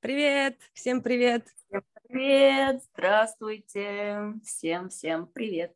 Привет, 0.00 0.58
всем 0.72 1.02
привет. 1.02 1.46
Всем 1.68 1.82
привет, 2.08 2.82
здравствуйте, 2.84 4.32
всем-всем 4.42 5.26
привет. 5.26 5.74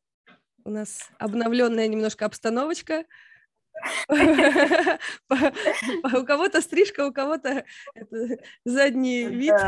У 0.65 0.71
нас 0.71 1.11
обновленная 1.19 1.89
немножко 1.89 2.25
обстановочка. 2.25 3.05
У 4.09 4.15
кого-то 6.25 6.63
стрижка, 6.63 7.07
у 7.07 7.13
кого-то 7.13 7.67
задний 8.65 9.27
вид. 9.27 9.61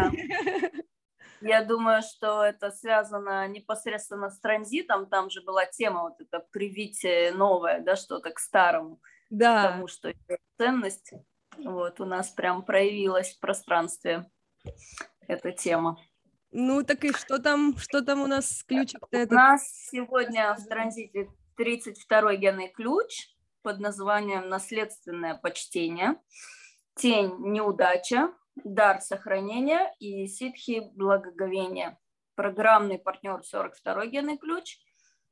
Я 1.42 1.62
думаю, 1.62 2.00
что 2.00 2.42
это 2.42 2.70
связано 2.70 3.46
непосредственно 3.48 4.30
с 4.30 4.40
транзитом. 4.40 5.04
Там 5.04 5.28
же 5.28 5.42
была 5.42 5.66
тема 5.66 6.00
вот 6.04 6.18
это 6.18 6.40
привитие 6.50 7.30
новое, 7.32 7.80
да, 7.80 7.94
что-то 7.94 8.30
к 8.30 8.38
старому. 8.38 9.02
Да. 9.28 9.64
Потому 9.64 9.86
что 9.86 10.14
ценность 10.56 11.12
вот 11.58 12.00
у 12.00 12.06
нас 12.06 12.30
прям 12.30 12.64
проявилась 12.64 13.34
в 13.34 13.40
пространстве 13.40 14.24
эта 15.28 15.52
тема. 15.52 15.98
Ну 16.52 16.82
так 16.82 17.04
и 17.04 17.12
что 17.12 17.38
там, 17.38 17.76
что 17.76 18.02
там 18.02 18.20
у 18.20 18.26
нас 18.26 18.58
с 18.58 18.62
ключик-то? 18.64 19.26
У 19.28 19.34
нас 19.34 19.62
сегодня 19.90 20.54
в 20.54 20.66
транзите 20.66 21.28
32-й 21.58 22.36
генный 22.36 22.68
ключ 22.68 23.28
под 23.62 23.80
названием 23.80 24.48
«Наследственное 24.48 25.34
почтение», 25.34 26.14
«Тень 26.94 27.34
неудача», 27.40 28.32
«Дар 28.54 29.00
сохранения» 29.00 29.92
и 29.98 30.26
«Ситхи 30.28 30.88
благоговения». 30.94 31.98
Программный 32.36 32.98
партнер 32.98 33.40
42-й 33.40 34.08
генный 34.08 34.38
ключ 34.38 34.78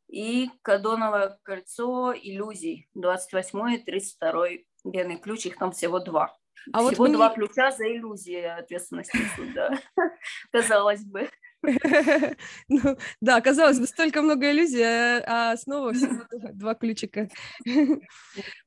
и 0.09 0.51
«Кадоновое 0.63 1.39
кольцо 1.43 2.13
иллюзий» 2.13 2.91
28-й 2.97 3.77
и 3.77 3.85
32-й 3.85 4.67
генный 4.85 5.19
ключ, 5.19 5.47
их 5.47 5.57
там 5.57 5.73
всего 5.73 6.01
два. 6.01 6.37
А 6.73 6.79
Всего 6.79 6.91
вот 6.91 7.09
мне... 7.09 7.17
два 7.17 7.31
ключа 7.31 7.71
за 7.71 7.85
иллюзии 7.85 8.43
ответственности 8.43 9.19
суда, 9.37 9.79
казалось 10.53 11.05
бы. 11.05 11.29
Ну, 12.69 12.97
да, 13.23 13.41
казалось 13.41 13.81
бы, 13.81 13.87
столько 13.87 14.21
много 14.21 14.51
иллюзий, 14.51 14.83
а, 14.83 15.53
а 15.53 15.57
снова 15.57 15.95
всего 15.95 16.25
два 16.53 16.75
ключика. 16.75 17.29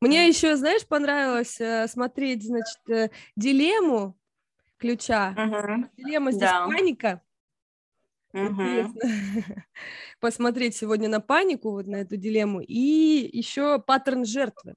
Мне 0.01 0.27
еще, 0.27 0.55
знаешь, 0.55 0.85
понравилось 0.87 1.61
э, 1.61 1.87
смотреть, 1.87 2.43
значит, 2.43 2.89
э, 2.89 3.09
дилемму 3.35 4.17
ключа. 4.77 5.33
Дилемма 5.97 6.31
здесь 6.31 6.49
паника. 6.49 7.21
Посмотреть 10.19 10.75
сегодня 10.75 11.07
на 11.07 11.19
панику, 11.19 11.71
вот 11.71 11.87
на 11.87 11.97
эту 11.97 12.17
дилемму, 12.17 12.61
и 12.61 13.29
еще 13.31 13.79
паттерн 13.79 14.25
жертвы 14.25 14.73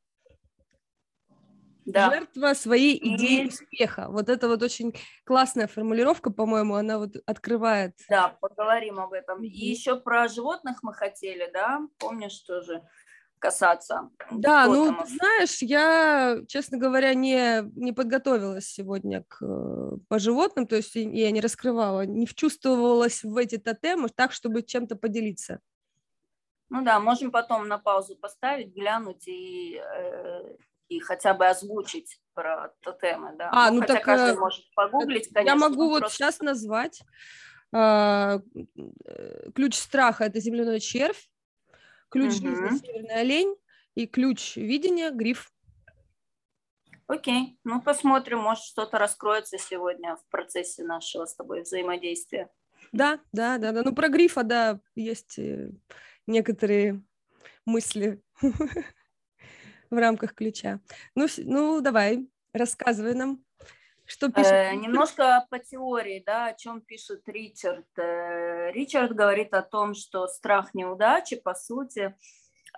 да. 1.92 2.10
жертва 2.10 2.54
своей 2.54 2.96
идеи 3.14 3.44
и... 3.44 3.48
успеха. 3.48 4.06
Вот 4.08 4.28
это 4.28 4.48
вот 4.48 4.62
очень 4.62 4.94
классная 5.24 5.66
формулировка, 5.66 6.30
по-моему, 6.30 6.74
она 6.74 6.98
вот 6.98 7.16
открывает. 7.26 7.96
Да, 8.08 8.36
поговорим 8.40 8.98
об 9.00 9.12
этом. 9.12 9.42
И 9.42 9.48
еще 9.48 10.00
про 10.00 10.28
животных 10.28 10.82
мы 10.82 10.94
хотели, 10.94 11.50
да? 11.52 11.80
Помнишь 11.98 12.38
тоже? 12.40 12.82
касаться. 13.40 14.10
Да, 14.30 14.66
ну, 14.66 14.94
ты 14.94 15.06
знаешь, 15.08 15.62
я, 15.62 16.40
честно 16.46 16.78
говоря, 16.78 17.14
не, 17.14 17.62
не 17.74 17.92
подготовилась 17.92 18.66
сегодня 18.66 19.24
к, 19.26 19.40
по 20.08 20.18
животным, 20.18 20.66
то 20.66 20.76
есть 20.76 20.94
я 20.94 21.30
не 21.30 21.40
раскрывала, 21.40 22.04
не 22.04 22.26
вчувствовалась 22.26 23.24
в 23.24 23.36
эти 23.36 23.56
тотемы 23.56 24.10
так, 24.10 24.32
чтобы 24.32 24.62
чем-то 24.62 24.94
поделиться. 24.94 25.60
Ну 26.68 26.84
да, 26.84 27.00
можем 27.00 27.32
потом 27.32 27.66
на 27.66 27.78
паузу 27.78 28.14
поставить, 28.16 28.72
глянуть 28.72 29.26
и 29.26 29.80
э, 29.82 30.56
и 30.90 30.98
хотя 30.98 31.34
бы 31.34 31.46
озвучить 31.46 32.20
про 32.34 32.74
тотемы, 32.80 33.34
да. 33.38 33.48
А, 33.52 33.70
ну, 33.70 33.76
ну 33.76 33.80
хотя 33.82 33.94
так, 33.94 34.04
каждый 34.04 34.34
э, 34.34 34.38
может 34.38 34.64
погуглить, 34.74 35.28
конечно. 35.32 35.48
Я 35.48 35.56
могу 35.56 35.88
вот 35.88 36.00
просто... 36.00 36.16
сейчас 36.16 36.40
назвать 36.40 37.00
э, 37.72 38.40
ключ 39.54 39.76
страха– 39.76 40.24
это 40.26 40.40
земляной 40.40 40.80
червь, 40.80 41.30
ключ 42.08 42.34
угу. 42.38 42.48
жизни– 42.48 42.78
северный 42.84 43.20
олень, 43.20 43.56
и 43.94 44.06
ключ 44.06 44.56
видения– 44.56 45.10
гриф. 45.12 45.52
Окей, 47.06 47.58
ну 47.64 47.80
посмотрим, 47.80 48.40
может 48.40 48.64
что-то 48.64 48.98
раскроется 48.98 49.56
сегодня 49.56 50.16
в 50.16 50.24
процессе 50.28 50.82
нашего 50.82 51.24
с 51.24 51.34
тобой 51.34 51.62
взаимодействия. 51.62 52.50
Да, 52.92 53.20
да, 53.32 53.58
да, 53.58 53.70
да. 53.70 53.82
Ну 53.84 53.94
про 53.94 54.08
грифа, 54.08 54.42
да, 54.42 54.80
есть 54.96 55.38
э, 55.38 55.70
некоторые 56.26 57.02
мысли. 57.64 58.20
в 59.90 59.98
рамках 59.98 60.34
ключа. 60.34 60.80
Ну, 61.14 61.26
ну 61.38 61.80
давай, 61.80 62.28
рассказывай 62.52 63.14
нам, 63.14 63.44
что 64.06 64.30
пишет. 64.30 64.52
Э, 64.52 64.74
немножко 64.74 65.46
по 65.50 65.58
теории, 65.58 66.22
да, 66.24 66.46
о 66.46 66.54
чем 66.54 66.80
пишет 66.80 67.22
Ричард. 67.26 67.86
Э, 67.98 68.70
Ричард 68.72 69.12
говорит 69.12 69.54
о 69.54 69.62
том, 69.62 69.94
что 69.94 70.26
страх 70.26 70.74
неудачи, 70.74 71.36
по 71.36 71.54
сути, 71.54 72.16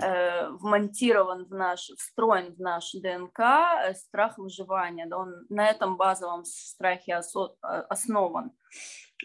э, 0.02 0.48
вмонтирован 0.48 1.46
в 1.46 1.54
наш, 1.54 1.90
встроен 1.96 2.54
в 2.54 2.60
наш 2.60 2.92
ДНК 2.92 3.40
э, 3.40 3.94
страх 3.94 4.38
выживания. 4.38 5.06
Да, 5.06 5.18
он 5.18 5.46
на 5.48 5.68
этом 5.68 5.96
базовом 5.96 6.44
страхе 6.44 7.16
осо, 7.16 7.56
э, 7.62 7.66
основан 7.88 8.52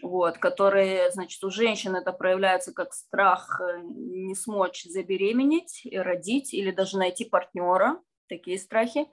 вот, 0.02 0.38
которые, 0.38 1.10
значит, 1.10 1.42
у 1.44 1.50
женщин 1.50 1.96
это 1.96 2.12
проявляется 2.12 2.72
как 2.72 2.92
страх 2.92 3.60
э, 3.60 3.80
не 3.82 4.34
смочь 4.34 4.84
забеременеть 4.84 5.82
и 5.84 5.96
родить, 5.98 6.54
или 6.54 6.70
даже 6.70 6.98
найти 6.98 7.24
партнера, 7.24 8.00
такие 8.28 8.58
страхи. 8.58 9.06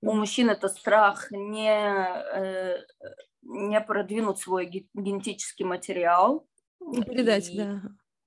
У 0.00 0.12
мужчин 0.12 0.50
это 0.50 0.68
страх 0.68 1.30
не, 1.30 1.72
э, 1.72 2.78
не 3.42 3.80
продвинуть 3.80 4.38
свой 4.38 4.66
генетический 4.94 5.64
материал. 5.64 6.46
Не 6.80 7.02
передать, 7.02 7.50
да. 7.56 7.82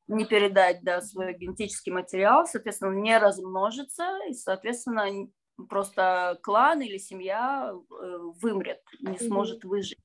Не 0.07 0.25
передать, 0.25 0.83
да, 0.83 0.99
свой 1.01 1.33
генетический 1.33 1.93
материал, 1.93 2.45
соответственно, 2.45 2.93
не 2.93 3.17
размножится, 3.17 4.17
и, 4.27 4.33
соответственно, 4.33 5.29
просто 5.69 6.37
клан 6.43 6.81
или 6.81 6.97
семья 6.97 7.71
э, 7.71 8.17
вымрет, 8.41 8.81
не 8.99 9.17
сможет 9.17 9.63
выжить. 9.63 9.99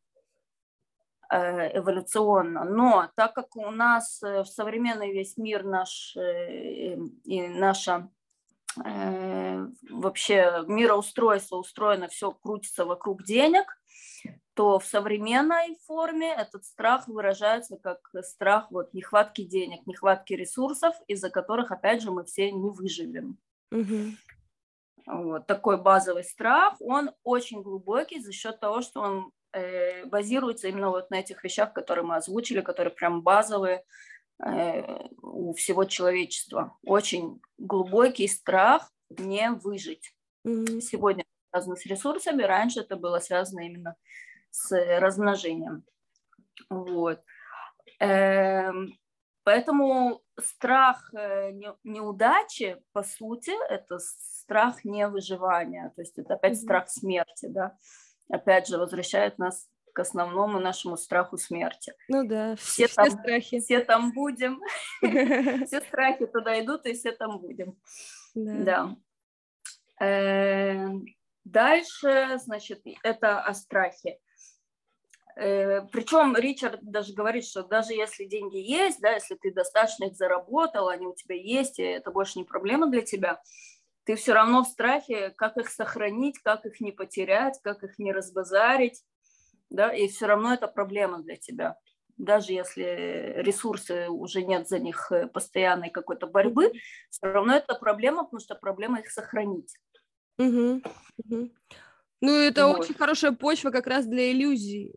Э, 1.28 1.76
эволюционно. 1.76 2.62
Но 2.64 3.10
так 3.16 3.34
как 3.34 3.56
у 3.56 3.70
нас 3.72 4.22
э, 4.22 4.42
в 4.42 4.47
современный 4.47 5.12
весь 5.12 5.37
мир 5.37 5.64
наш 5.64 6.16
э, 6.16 6.97
и 7.25 7.48
наша 7.48 8.09
вообще 9.88 10.65
мироустройство 10.66 11.56
устроено, 11.56 12.09
все 12.09 12.31
крутится 12.31 12.84
вокруг 12.84 13.25
денег, 13.25 13.65
то 14.53 14.78
в 14.78 14.84
современной 14.84 15.78
форме 15.86 16.34
этот 16.34 16.66
страх 16.66 17.09
выражается 17.09 17.78
как 17.78 18.10
страх 18.20 18.70
вот 18.70 18.92
нехватки 18.92 19.44
денег, 19.44 19.86
нехватки 19.86 20.34
ресурсов, 20.34 20.94
из-за 21.09 21.31
которых, 21.31 21.72
опять 21.72 22.03
же, 22.03 22.10
мы 22.10 22.25
все 22.25 22.53
не 22.53 22.69
выживем. 22.69 23.38
Угу. 23.72 24.12
Вот 25.06 25.47
такой 25.47 25.81
базовый 25.81 26.25
страх, 26.25 26.75
он 26.81 27.12
очень 27.22 27.62
глубокий 27.62 28.20
за 28.20 28.32
счет 28.32 28.60
того, 28.60 28.82
что 28.82 29.00
он 29.00 29.32
базируется 30.06 30.68
именно 30.68 30.90
вот 30.90 31.10
на 31.10 31.16
этих 31.20 31.42
вещах, 31.44 31.72
которые 31.72 32.04
мы 32.04 32.16
озвучили, 32.16 32.60
которые 32.60 32.92
прям 32.92 33.22
базовые 33.22 33.84
э, 34.44 34.82
у 35.22 35.54
всего 35.54 35.84
человечества. 35.84 36.76
Очень 36.84 37.40
глубокий 37.58 38.28
страх 38.28 38.90
не 39.10 39.50
выжить. 39.50 40.14
Mm-hmm. 40.46 40.80
Сегодня 40.80 41.24
связано 41.50 41.76
с 41.76 41.86
ресурсами, 41.86 42.42
раньше 42.42 42.80
это 42.80 42.96
было 42.96 43.18
связано 43.18 43.60
именно 43.60 43.96
с 44.50 44.76
размножением. 44.98 45.84
Вот. 46.68 47.22
Эм, 47.98 48.98
поэтому 49.44 50.22
страх 50.38 51.12
э, 51.14 51.52
неудачи, 51.84 52.82
по 52.92 53.02
сути, 53.02 53.52
это 53.70 53.98
страх 53.98 54.84
невыживания, 54.84 55.92
то 55.96 56.02
есть 56.02 56.18
это 56.18 56.34
опять 56.34 56.52
mm-hmm. 56.52 56.62
страх 56.62 56.88
смерти, 56.88 57.46
да 57.46 57.76
опять 58.28 58.69
же, 58.69 58.78
возвращает 58.78 59.39
нас 59.39 59.68
к 59.92 59.98
основному 60.00 60.60
нашему 60.60 60.97
страху 60.97 61.39
смерти. 61.39 61.95
Ну 62.09 62.27
да, 62.27 62.54
все, 62.56 62.86
все, 62.86 62.95
там, 62.95 63.10
страхи. 63.10 63.60
Все 63.60 63.80
там 63.80 64.12
будем. 64.12 64.60
Все 65.66 65.80
страхи 65.80 66.27
туда 66.27 66.60
идут, 66.60 66.84
и 66.84 66.92
все 66.92 67.12
там 67.12 67.39
будем. 67.39 67.78
Да. 68.34 68.95
Э, 69.98 70.89
дальше, 71.45 72.39
значит, 72.45 72.83
это 73.03 73.41
о 73.41 73.54
страхе. 73.54 74.18
Э, 75.36 75.83
Причем 75.92 76.36
Ричард 76.36 76.80
даже 76.83 77.15
говорит, 77.15 77.47
что 77.47 77.62
даже 77.62 77.95
если 77.95 78.24
деньги 78.24 78.59
есть, 78.59 79.00
да, 79.00 79.12
если 79.12 79.34
ты 79.36 79.53
достаточно 79.53 80.04
их 80.04 80.16
заработал, 80.16 80.89
они 80.89 81.06
у 81.06 81.15
тебя 81.15 81.36
есть, 81.36 81.78
и 81.78 81.83
это 81.83 82.10
больше 82.10 82.39
не 82.39 82.45
проблема 82.45 82.91
для 82.91 83.03
тебя, 83.03 83.41
ты 84.06 84.14
все 84.14 84.32
равно 84.34 84.62
в 84.62 84.68
страхе, 84.68 85.30
как 85.36 85.56
их 85.56 85.68
сохранить, 85.68 86.38
как 86.38 86.64
их 86.64 86.80
не 86.80 86.92
потерять, 86.92 87.58
как 87.62 87.82
их 87.82 87.98
не 87.98 88.12
разбазарить, 88.12 89.03
да, 89.68 89.92
и 89.92 90.06
все 90.06 90.26
равно 90.26 90.54
это 90.54 90.68
проблема 90.68 91.22
для 91.22 91.36
тебя. 91.36 91.76
Даже 92.16 92.53
если 92.53 93.34
ресурсы 93.38 94.08
уже 94.08 94.42
нет 94.42 94.68
за 94.68 94.78
них 94.78 95.10
э, 95.10 95.26
постоянной 95.26 95.91
какой-то 95.91 96.28
борьбы, 96.28 96.72
все 97.10 97.26
равно 97.26 97.56
это 97.56 97.74
проблема, 97.74 98.22
потому 98.22 98.41
что 98.41 98.54
проблема 98.54 99.00
их 99.00 99.10
сохранить. 99.10 99.76
Угу. 100.38 100.82
Угу. 101.24 101.50
Ну, 102.22 102.32
это 102.32 102.68
вот. 102.68 102.80
очень 102.80 102.94
хорошая 102.94 103.32
почва 103.32 103.70
как 103.70 103.88
раз 103.88 104.06
для 104.06 104.30
иллюзий. 104.30 104.92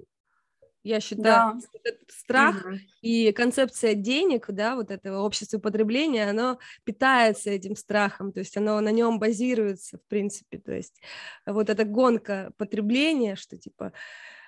Я 0.85 0.99
считаю, 1.01 1.41
Да. 1.41 1.59
что 1.59 1.77
этот 1.83 2.09
страх 2.11 2.65
Мгм. 2.65 2.89
и 3.01 3.31
концепция 3.33 3.93
денег, 3.95 4.45
да, 4.49 4.75
вот 4.75 4.91
этого 4.91 5.19
общества 5.23 5.59
потребления, 5.59 6.29
оно 6.29 6.59
питается 6.85 7.49
этим 7.49 7.75
страхом, 7.75 8.31
то 8.33 8.39
есть 8.39 8.55
оно 8.57 8.79
на 8.81 8.89
нем 8.91 9.19
базируется, 9.19 9.97
в 9.97 10.05
принципе, 10.07 10.57
то 10.59 10.71
есть 10.73 11.01
вот 11.45 11.69
эта 11.69 11.83
гонка 11.85 12.51
потребления, 12.57 13.35
что 13.35 13.57
типа 13.57 13.93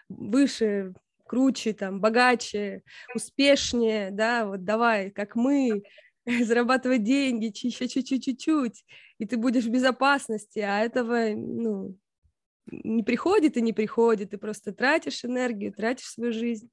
выше, 0.09 0.93
круче, 1.27 1.73
там, 1.73 2.01
богаче, 2.01 2.83
успешнее, 3.13 4.11
да, 4.11 4.45
вот 4.47 4.63
давай, 4.65 5.11
как 5.11 5.35
мы, 5.35 5.83
зарабатывать 6.25 7.03
деньги, 7.03 7.45
еще 7.47 7.87
чуть-чуть, 7.87 8.23
чуть-чуть, 8.25 8.85
и 9.19 9.25
ты 9.25 9.37
будешь 9.37 9.65
в 9.65 9.71
безопасности, 9.71 10.59
а 10.59 10.79
этого, 10.81 11.29
ну, 11.35 11.97
не 12.67 13.03
приходит 13.03 13.57
и 13.57 13.61
не 13.61 13.73
приходит, 13.73 14.31
ты 14.31 14.37
просто 14.37 14.73
тратишь 14.73 15.25
энергию, 15.25 15.73
тратишь 15.73 16.09
свою 16.09 16.31
жизнь 16.33 16.71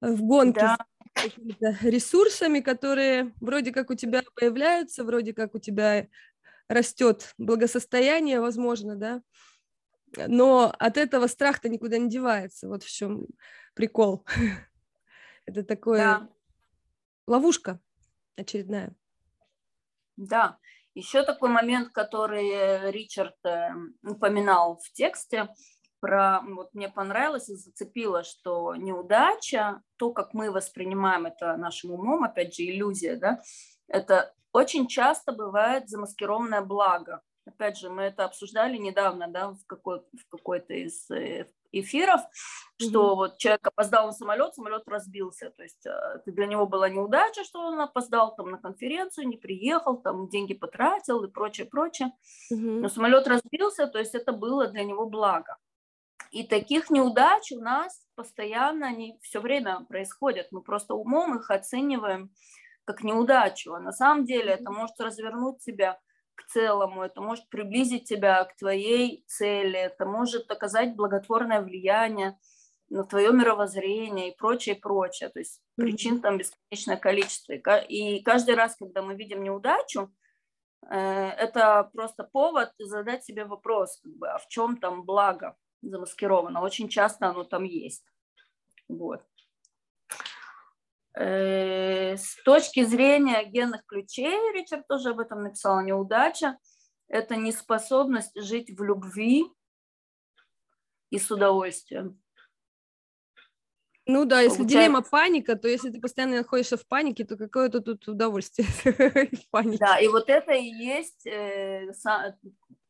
в 0.00 0.22
гонке 0.22 0.68
Да. 0.68 0.76
с 1.16 1.20
какими-то 1.20 1.76
ресурсами, 1.82 2.60
которые 2.60 3.32
вроде 3.40 3.72
как 3.72 3.90
у 3.90 3.94
тебя 3.94 4.22
появляются, 4.34 5.04
вроде 5.04 5.32
как 5.32 5.54
у 5.54 5.58
тебя 5.58 6.06
растет 6.68 7.34
благосостояние, 7.38 8.40
возможно, 8.40 8.96
да, 8.96 9.22
но 10.28 10.74
от 10.78 10.96
этого 10.96 11.26
страх-то 11.26 11.68
никуда 11.68 11.98
не 11.98 12.08
девается, 12.10 12.68
вот 12.68 12.82
в 12.84 12.90
чем 12.90 13.26
прикол. 13.74 14.24
Это 15.46 15.64
такое 15.64 16.04
Да. 16.04 16.28
ловушка 17.26 17.80
очередная. 18.36 18.96
Да, 20.16 20.58
еще 20.98 21.22
такой 21.22 21.48
момент, 21.48 21.92
который 21.92 22.48
э, 22.50 22.90
Ричард 22.90 23.36
э, 23.44 23.70
упоминал 24.02 24.78
в 24.78 24.92
тексте, 24.92 25.48
про, 26.00 26.40
вот 26.42 26.74
мне 26.74 26.88
понравилось 26.88 27.48
и 27.48 27.56
зацепило, 27.56 28.24
что 28.24 28.74
неудача, 28.74 29.82
то, 29.96 30.12
как 30.12 30.34
мы 30.34 30.50
воспринимаем 30.50 31.26
это 31.26 31.56
нашим 31.56 31.92
умом, 31.92 32.24
опять 32.24 32.54
же, 32.54 32.64
иллюзия, 32.64 33.16
да, 33.16 33.40
это 33.88 34.32
очень 34.52 34.86
часто 34.86 35.32
бывает 35.32 35.88
замаскированное 35.88 36.62
благо. 36.62 37.22
Опять 37.46 37.78
же, 37.78 37.90
мы 37.90 38.02
это 38.02 38.24
обсуждали 38.24 38.76
недавно, 38.76 39.28
да, 39.28 39.50
в, 39.50 39.64
какой, 39.66 40.00
в 40.00 40.28
какой-то 40.28 40.74
из 40.74 41.10
э, 41.10 41.48
эфиров, 41.72 42.20
что 42.76 43.14
Мгм. 43.14 43.16
вот 43.16 43.38
человек 43.38 43.66
опоздал 43.66 44.06
на 44.06 44.12
самолет, 44.12 44.54
самолет 44.54 44.82
разбился, 44.88 45.50
то 45.50 45.62
есть 45.62 45.84
это 45.84 46.22
для 46.26 46.46
него 46.46 46.66
была 46.66 46.88
неудача, 46.88 47.44
что 47.44 47.60
он 47.60 47.80
опоздал 47.80 48.34
там 48.36 48.50
на 48.50 48.58
конференцию, 48.58 49.28
не 49.28 49.36
приехал, 49.36 49.96
там 49.98 50.28
деньги 50.28 50.54
потратил 50.54 51.24
и 51.24 51.30
прочее, 51.30 51.66
прочее. 51.66 52.12
Мгм. 52.50 52.80
Но 52.82 52.88
самолет 52.88 53.28
разбился, 53.28 53.86
то 53.88 53.98
есть 53.98 54.14
это 54.14 54.32
было 54.32 54.68
для 54.68 54.84
него 54.84 55.06
благо. 55.06 55.56
И 56.30 56.44
таких 56.46 56.90
неудач 56.90 57.52
у 57.52 57.60
нас 57.60 58.06
постоянно, 58.14 58.86
они 58.88 59.18
все 59.22 59.40
время 59.40 59.84
происходят. 59.88 60.48
Мы 60.52 60.62
просто 60.62 60.94
умом 60.94 61.38
их 61.38 61.50
оцениваем 61.50 62.30
как 62.84 63.02
неудачу. 63.02 63.74
А 63.74 63.80
на 63.80 63.92
самом 63.92 64.24
деле 64.26 64.52
это 64.52 64.70
может 64.70 65.00
развернуть 65.00 65.58
тебя 65.60 65.98
к 66.38 66.44
целому, 66.46 67.02
это 67.02 67.20
может 67.20 67.48
приблизить 67.50 68.08
тебя 68.08 68.44
к 68.44 68.56
твоей 68.56 69.24
цели, 69.26 69.78
это 69.78 70.06
может 70.06 70.50
оказать 70.50 70.96
благотворное 70.96 71.60
влияние 71.60 72.38
на 72.90 73.04
твое 73.04 73.32
мировоззрение 73.32 74.30
и 74.32 74.36
прочее, 74.36 74.76
прочее. 74.76 75.28
То 75.30 75.40
есть 75.40 75.60
Мгм. 75.76 75.86
причин 75.86 76.20
там 76.20 76.38
бесконечное 76.38 76.96
количество. 76.96 77.52
И 77.52 78.22
каждый 78.22 78.54
раз, 78.54 78.76
когда 78.76 79.02
мы 79.02 79.14
видим 79.14 79.42
неудачу, 79.42 80.10
э, 80.90 80.96
это 80.96 81.90
просто 81.92 82.24
повод 82.24 82.70
задать 82.78 83.24
себе 83.24 83.44
вопрос, 83.44 84.00
как 84.02 84.12
бы, 84.16 84.28
а 84.28 84.38
в 84.38 84.48
чем 84.48 84.78
там 84.78 85.04
благо 85.04 85.56
замаскировано. 85.82 86.62
Очень 86.62 86.88
часто 86.88 87.28
оно 87.28 87.44
там 87.44 87.64
есть. 87.64 88.04
Вот. 88.88 89.22
Э, 91.20 92.16
С 92.16 92.40
точки 92.44 92.84
зрения 92.84 93.44
генных 93.44 93.84
ключей, 93.86 94.52
Ричард 94.52 94.86
тоже 94.86 95.10
об 95.10 95.18
этом 95.18 95.42
написал, 95.42 95.80
неудача– 95.82 96.58
это 97.08 97.34
неспособность 97.34 98.40
жить 98.40 98.70
в 98.70 98.82
любви 98.84 99.44
и 101.10 101.18
с 101.18 101.28
удовольствием. 101.30 102.20
Ну 104.06 104.24
да, 104.24 104.40
если 104.40 104.58
Получается- 104.58 104.78
дилемма 104.86 105.02
паника, 105.02 105.56
то 105.56 105.68
если 105.68 105.90
ты 105.90 106.00
постоянно 106.00 106.36
находишься 106.38 106.76
в 106.76 106.86
панике, 106.86 107.24
то 107.24 107.36
какое-то 107.36 107.80
тут 107.80 108.06
удовольствие 108.08 108.66
в 109.32 109.50
панике. 109.50 109.78
Да, 109.78 109.98
и 109.98 110.08
вот 110.08 110.30
это 110.30 110.52
и 110.52 110.64
есть 110.64 111.26
э, 111.26 111.92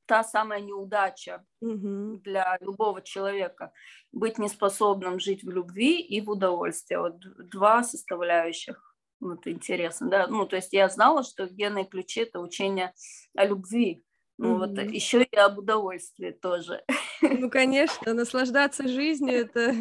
та 0.09 0.25
самая 0.25 0.61
неудача 0.61 1.45
Мгм. 1.61 2.21
для 2.21 2.57
любого 2.61 3.03
человека 3.03 3.73
быть 4.13 4.39
неспособным 4.39 5.21
жить 5.21 5.45
в 5.45 5.51
любви 5.51 6.01
и 6.01 6.21
в 6.21 6.31
удовольствии. 6.31 6.97
Вот 6.97 7.21
два 7.51 7.85
составляющих. 7.85 8.95
Вот 9.21 9.47
интересно, 9.47 10.09
да. 10.09 10.27
Ну, 10.27 10.47
то 10.47 10.57
есть 10.57 10.73
я 10.73 10.89
знала, 10.89 11.23
что 11.23 11.47
генные 11.47 11.85
ключи 11.85 12.21
это 12.21 12.41
учение 12.41 12.93
о 13.37 13.45
любви. 13.45 14.03
Ну, 14.39 14.59
вот 14.59 14.71
Мгм. 14.71 14.89
еще 14.89 15.23
и 15.23 15.37
об 15.37 15.59
удовольствии 15.59 16.31
тоже. 16.31 16.83
Ну, 17.21 17.51
конечно, 17.51 18.15
наслаждаться 18.15 18.89
жизнью, 18.89 19.35
это, 19.41 19.75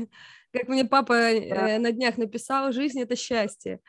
как 0.52 0.68
мне 0.68 0.84
папа 0.86 1.14
э, 1.14 1.78
на 1.80 1.92
днях 1.92 2.18
написал, 2.18 2.72
жизнь– 2.72 3.00
это 3.04 3.16
счастье. 3.16 3.80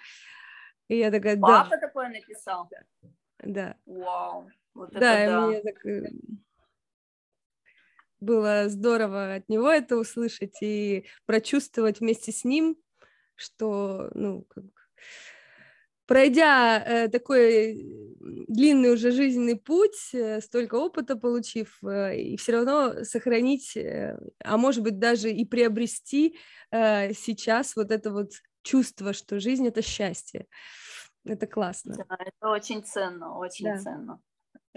И 0.88 0.99
я 0.99 1.11
такая, 1.11 1.37
да, 1.37 1.64
Папа 1.64 1.79
такое 1.79 2.08
написал. 2.08 2.69
да. 3.43 3.75
Вау. 3.87 4.50
Вот 4.78 4.92
Да, 4.92 5.26
да. 5.26 5.46
мне 5.46 5.60
так 5.60 5.84
э, 5.84 6.08
было 8.20 8.69
здорово 8.69 9.34
от 9.34 9.48
него 9.48 9.69
это 9.69 9.96
услышать 9.96 10.56
и 10.62 11.04
прочувствовать 11.26 11.98
вместе 11.98 12.30
с 12.30 12.44
ним, 12.44 12.76
что, 13.34 14.10
ну, 14.14 14.44
как, 14.48 14.64
пройдя 16.06 16.82
э, 16.84 17.08
такой 17.08 17.84
длинный 18.20 18.92
уже 18.92 19.10
жизненный 19.10 19.56
путь, 19.56 20.10
э, 20.12 20.40
столько 20.40 20.76
опыта 20.76 21.16
получив, 21.16 21.78
э, 21.82 22.19
и 22.19 22.36
все 22.36 22.52
равно 22.52 23.02
сохранить, 23.02 23.76
э, 23.76 24.16
а 24.44 24.56
может 24.56 24.84
быть 24.84 25.00
даже 25.00 25.32
и 25.32 25.44
приобрести 25.44 26.38
э, 26.70 27.12
сейчас 27.14 27.75
вот 27.75 27.90
это 27.90 28.12
вот 28.12 28.30
чувство, 28.62 29.12
что 29.12 29.40
жизнь 29.40 29.66
это 29.66 29.82
счастье. 29.82 30.46
Это 31.25 31.46
классно. 31.46 31.94
Да, 31.96 32.16
это 32.19 32.48
очень 32.48 32.84
ценно, 32.84 33.36
очень 33.36 33.66
Да. 33.66 33.78
ценно. 33.78 34.20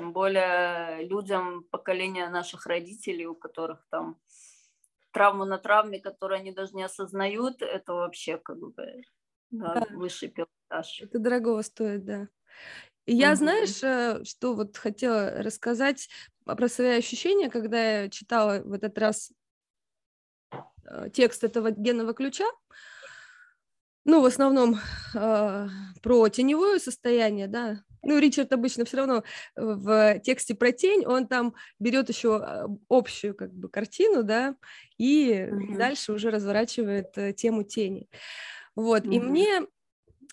Тем 0.01 0.13
более 0.13 1.06
людям 1.06 1.63
поколения 1.65 2.27
наших 2.27 2.65
родителей, 2.65 3.27
у 3.27 3.36
которых 3.36 3.86
там 3.92 4.18
травма 5.13 5.45
на 5.45 5.59
травме, 5.59 6.00
которые 6.00 6.39
они 6.39 6.51
даже 6.51 6.75
не 6.75 6.81
осознают, 6.81 7.62
это 7.62 7.93
вообще 7.93 8.39
как 8.39 8.58
бы 8.58 8.74
да, 9.51 9.75
Да. 9.75 9.86
высший 9.91 10.29
пилотаж. 10.29 11.01
Это 11.01 11.20
дорогого 11.20 11.62
стоит, 11.62 12.03
да. 12.03 12.29
И 13.05 13.13
я, 13.13 13.27
Мгм. 13.27 13.38
знаешь, 13.38 13.84
э, 13.84 14.24
что 14.24 14.55
вот 14.55 14.75
хотела 14.75 15.43
рассказать 15.43 16.10
про 16.46 16.67
свои 16.67 16.98
ощущения, 16.98 17.51
когда 17.51 18.01
я 18.01 18.10
читала 18.10 18.60
в 18.63 18.74
этот 18.74 18.98
раз 18.98 19.31
э, 20.86 21.12
текст 21.13 21.43
этого 21.43 21.70
генного 21.70 22.15
ключа. 22.15 22.46
Ну, 24.03 24.24
в 24.24 24.25
основном 24.25 24.79
э, 25.13 25.67
про 26.01 26.29
теневое 26.29 26.79
состояние, 26.79 27.48
да. 27.48 27.84
Ну, 28.03 28.17
Ричард 28.17 28.51
обычно 28.51 28.86
все 28.86 28.98
равно 28.98 29.24
в 29.55 30.20
тексте 30.20 30.55
про 30.55 30.72
тень, 30.72 31.05
он 31.05 31.27
там 31.27 31.53
берет 31.79 32.10
еще 32.10 32.41
э, 32.43 32.65
общую 32.89 33.36
как 33.36 33.53
бы 33.53 33.70
картину, 33.70 34.24
да, 34.24 34.55
и 34.98 35.48
Мгм. 35.51 35.77
дальше 35.77 36.12
уже 36.12 36.31
разворачивает 36.31 37.17
э, 37.17 37.34
тему 37.34 37.63
тени. 37.63 38.10
Вот, 38.75 39.05
и 39.05 39.20
Мгм. 39.20 39.29
мне 39.29 39.62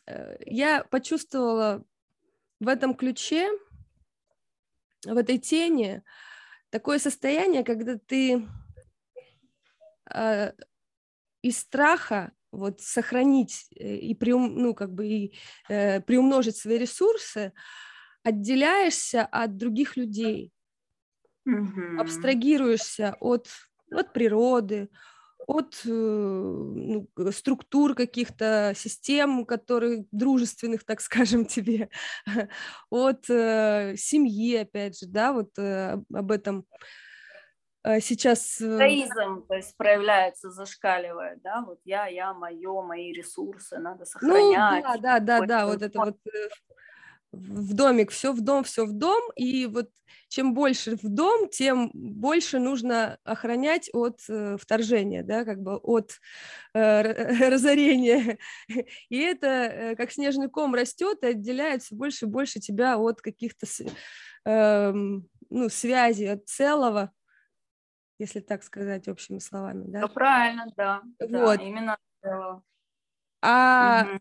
э, 0.07 0.37
я 0.47 0.85
почувствовала 0.85 1.85
в 2.61 2.69
этом 2.69 2.95
ключе, 2.95 3.51
в 5.05 5.17
этой 5.17 5.39
тени 5.39 6.03
такое 6.71 6.99
состояние, 6.99 7.65
когда 7.65 7.99
ты 7.99 8.49
э, 10.13 10.53
из 11.43 11.59
страха 11.59 12.33
вот 12.59 12.81
сохранить 12.81 13.67
э, 13.77 13.97
и 13.97 14.15
приум, 14.15 14.55
ну 14.57 14.75
как 14.75 14.93
бы 14.95 15.07
и 15.09 15.35
э, 15.69 16.01
приумножить 16.03 16.57
свои 16.57 16.79
ресурсы, 16.79 17.53
отделяешься 18.25 19.25
от 19.27 19.57
других 19.57 19.97
людей, 19.97 20.53
Мгм. 21.45 21.89
абстрагируешься 21.97 23.17
от 23.21 23.49
от 23.91 24.13
природы, 24.13 24.91
от 25.47 25.81
э, 25.87 25.89
ну, 25.91 27.09
структур 27.33 27.95
каких-то 27.95 28.75
систем, 28.77 29.47
которые 29.47 30.05
дружественных, 30.13 30.85
так 30.85 31.01
скажем 31.01 31.47
тебе, 31.47 31.89
от 32.91 33.31
э, 33.31 33.95
семьи, 33.97 34.57
опять 34.57 34.99
же, 34.99 35.07
да, 35.07 35.33
вот 35.33 35.59
э, 35.59 35.93
об- 36.13 36.33
этом 36.33 36.67
сейчас. 38.01 38.61
э, 38.61 38.77
Эгоизм, 38.77 39.47
то 39.47 39.55
есть 39.55 39.77
проявляется, 39.77 40.51
зашкаливает, 40.51 41.41
да, 41.43 41.65
вот 41.67 41.81
я, 41.85 42.07
я, 42.07 42.35
мое, 42.35 42.83
мои 42.83 43.13
ресурсы 43.13 43.79
надо 43.79 44.01
Ну, 44.01 44.07
сохранять. 44.07 44.83
да, 44.83 44.97
да, 44.97 45.19
да, 45.21 45.47
да, 45.47 45.61
какой-то 45.61 45.67
вот 45.67 45.83
это 45.83 45.99
вот. 45.99 46.07
вот 46.07 46.35
э, 46.35 46.49
в 47.33 47.75
домик, 47.75 48.11
все 48.11 48.33
в 48.33 48.41
дом, 48.41 48.65
все 48.65 48.85
в 48.85 48.93
дом, 48.93 49.23
и 49.37 49.67
вот 49.67 49.91
чем 50.29 50.55
больше 50.55 50.97
в 50.97 51.09
дом, 51.09 51.49
тем 51.49 51.91
больше 51.95 52.59
нужно 52.59 53.19
охранять 53.25 53.89
от 53.93 54.21
э, 54.29 54.57
вторжения, 54.61 55.23
да, 55.23 55.45
как 55.45 55.61
бы 55.61 55.77
от 55.77 56.13
э, 56.75 57.49
разорения. 57.51 58.39
И 59.09 59.19
это 59.19 59.47
э, 59.47 59.97
как 59.97 60.13
снежный 60.13 60.49
ком 60.49 60.75
растет 60.75 61.19
и 61.23 61.29
отделяет 61.29 61.83
все 61.83 61.95
больше 61.95 62.27
и 62.27 62.29
больше 62.29 62.61
тебя 62.61 62.99
от 62.99 63.21
каких-то 63.21 63.67
э, 64.45 64.93
ну, 64.93 65.69
связей, 65.69 66.27
от 66.27 66.47
целого, 66.47 67.13
если 68.19 68.41
так 68.41 68.63
сказать 68.63 69.09
общими 69.09 69.39
словами, 69.39 69.85
да? 69.87 70.01
Ну, 70.01 70.09
правильно, 70.09 70.67
да. 70.77 71.03
Вот. 71.21 71.59
Да, 71.59 71.65
именно. 71.65 71.99
А 73.41 74.07
угу. 74.09 74.21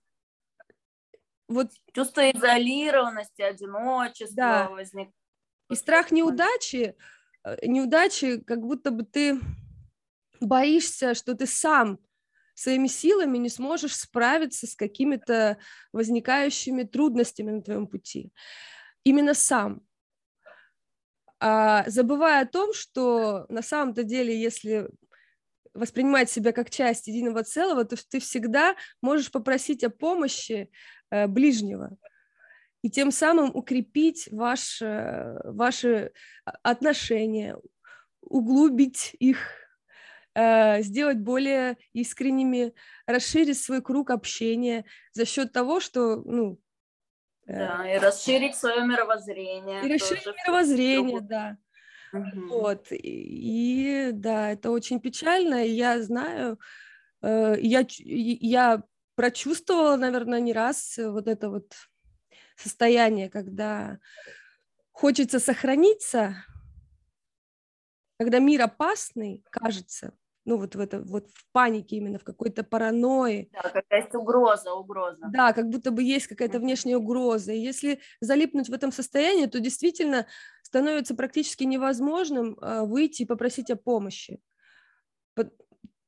вот 1.47 1.71
чувство 1.93 2.29
изолированности, 2.29 3.41
одиночества 3.41 4.35
да. 4.35 4.69
возникает 4.69 5.13
и 5.69 5.75
страх 5.75 6.11
неудачи, 6.11 6.95
э, 7.43 7.65
неудачи, 7.65 8.39
как 8.39 8.61
будто 8.61 8.91
бы 8.91 9.03
ты 9.03 9.39
боишься, 10.39 11.13
что 11.13 11.35
ты 11.35 11.45
сам 11.45 11.99
своими 12.55 12.87
силами 12.87 13.37
не 13.37 13.49
сможешь 13.49 13.95
справиться 13.95 14.65
с 14.65 14.75
какими-то 14.75 15.57
возникающими 15.91 16.83
трудностями 16.83 17.51
на 17.51 17.61
твоем 17.61 17.87
пути. 17.87 18.31
Именно 19.03 19.33
сам. 19.33 19.81
А, 21.39 21.83
забывая 21.87 22.43
о 22.43 22.47
том, 22.47 22.73
что 22.73 23.45
на 23.49 23.61
самом-то 23.61 24.03
деле, 24.03 24.39
если 24.39 24.89
воспринимать 25.73 26.29
себя 26.29 26.51
как 26.51 26.69
часть 26.69 27.07
единого 27.07 27.43
целого, 27.43 27.85
то 27.85 27.95
ты 28.09 28.19
всегда 28.19 28.75
можешь 29.01 29.31
попросить 29.31 29.83
о 29.83 29.91
помощи 29.91 30.71
э, 31.11 31.27
ближнего 31.27 31.97
и 32.81 32.89
тем 32.89 33.11
самым 33.11 33.51
укрепить 33.53 34.29
ваш, 34.31 34.81
ваши 34.81 36.11
отношения, 36.63 37.57
углубить 38.21 39.15
их, 39.19 39.37
э, 40.35 40.81
сделать 40.83 41.17
более 41.17 41.77
искренними, 41.93 42.73
расширить 43.05 43.59
свой 43.59 43.81
круг 43.81 44.09
общения 44.09 44.85
за 45.13 45.25
счет 45.25 45.51
того, 45.51 45.79
что, 45.79 46.17
ну, 46.17 46.53
э, 46.53 46.57
да, 47.53 47.95
и 47.95 47.97
расширить 47.97 48.55
свое 48.55 48.85
мировоззрение. 48.85 49.85
И 49.85 49.93
расширить 49.93 50.25
мировоззрение, 50.25 51.21
да. 51.21 51.57
Угу. 52.13 52.47
Вот, 52.47 52.91
и, 52.91 52.97
и 52.97 54.11
да, 54.11 54.51
это 54.51 54.71
очень 54.71 54.99
печально, 54.99 55.65
и 55.65 55.71
я 55.71 56.01
знаю, 56.01 56.59
э, 57.21 57.55
я, 57.59 57.85
я 57.89 58.83
прочувствовала, 59.15 59.97
наверное, 59.97 60.39
не 60.39 60.53
раз 60.53 60.97
вот 60.97 61.27
это 61.27 61.49
вот 61.49 61.73
состояние, 62.55 63.29
когда 63.29 63.99
хочется 64.91 65.39
сохраниться, 65.39 66.35
когда 68.17 68.39
мир 68.39 68.63
опасный, 68.63 69.43
кажется, 69.49 70.13
ну 70.47 70.57
вот 70.57 70.75
в 70.75 70.79
это 70.79 71.01
вот 71.01 71.27
в 71.33 71.51
панике 71.51 71.97
именно 71.97 72.19
в 72.19 72.23
какой-то 72.23 72.63
паранойи. 72.63 73.49
Да, 73.51 73.69
какая-то 73.69 74.19
угроза, 74.19 74.73
угроза. 74.73 75.27
Да, 75.29 75.51
как 75.51 75.67
будто 75.67 75.91
бы 75.91 76.01
есть 76.01 76.27
какая-то 76.27 76.59
внешняя 76.59 76.95
угроза. 76.95 77.51
И 77.51 77.59
если 77.59 77.99
залипнуть 78.21 78.69
в 78.69 78.73
этом 78.73 78.93
состоянии, 78.93 79.47
то 79.47 79.59
действительно 79.59 80.25
становится 80.63 81.15
практически 81.15 81.65
невозможным 81.65 82.57
э, 82.61 82.83
выйти 82.85 83.23
и 83.23 83.25
попросить 83.25 83.69
о 83.69 83.75
помощи. 83.75 84.39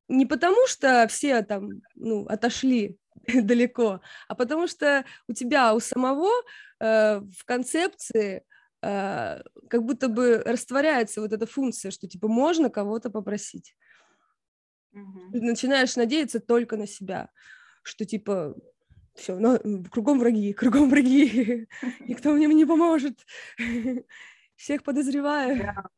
Не 0.08 0.26
потому 0.26 0.66
что 0.68 1.06
все 1.08 1.44
там 1.44 1.70
ну, 1.96 2.26
отошли 2.26 2.98
далеко, 3.28 4.00
а 4.30 4.36
потому 4.36 4.68
что 4.68 5.04
у 5.28 5.34
тебя, 5.34 5.76
у 5.76 5.82
самого 5.82 6.32
э, 6.80 7.20
в 7.20 7.46
концепции 7.46 8.44
э, 8.82 9.42
как 9.70 9.84
будто 9.84 10.08
бы 10.08 10.42
растворяется 10.46 11.20
вот 11.20 11.34
эта 11.34 11.46
функция, 11.46 11.92
что 11.92 12.08
типа 12.08 12.30
можно 12.30 12.70
кого-то 12.70 13.10
попросить. 13.10 13.76
Угу. 14.94 15.32
Ты 15.34 15.42
начинаешь 15.42 15.96
надеяться 15.96 16.40
только 16.40 16.78
на 16.78 16.88
себя, 16.88 17.30
что 17.84 18.06
типа 18.06 18.56
все, 19.16 19.38
ну, 19.38 19.84
кругом 19.92 20.20
враги, 20.20 20.54
кругом 20.54 20.90
враги, 20.90 21.68
никто 22.02 22.32
мне 22.32 22.48
не 22.48 22.66
поможет, 22.66 23.26
всех 24.56 24.84
подозреваю. 24.84 25.58
Да. 25.58 25.90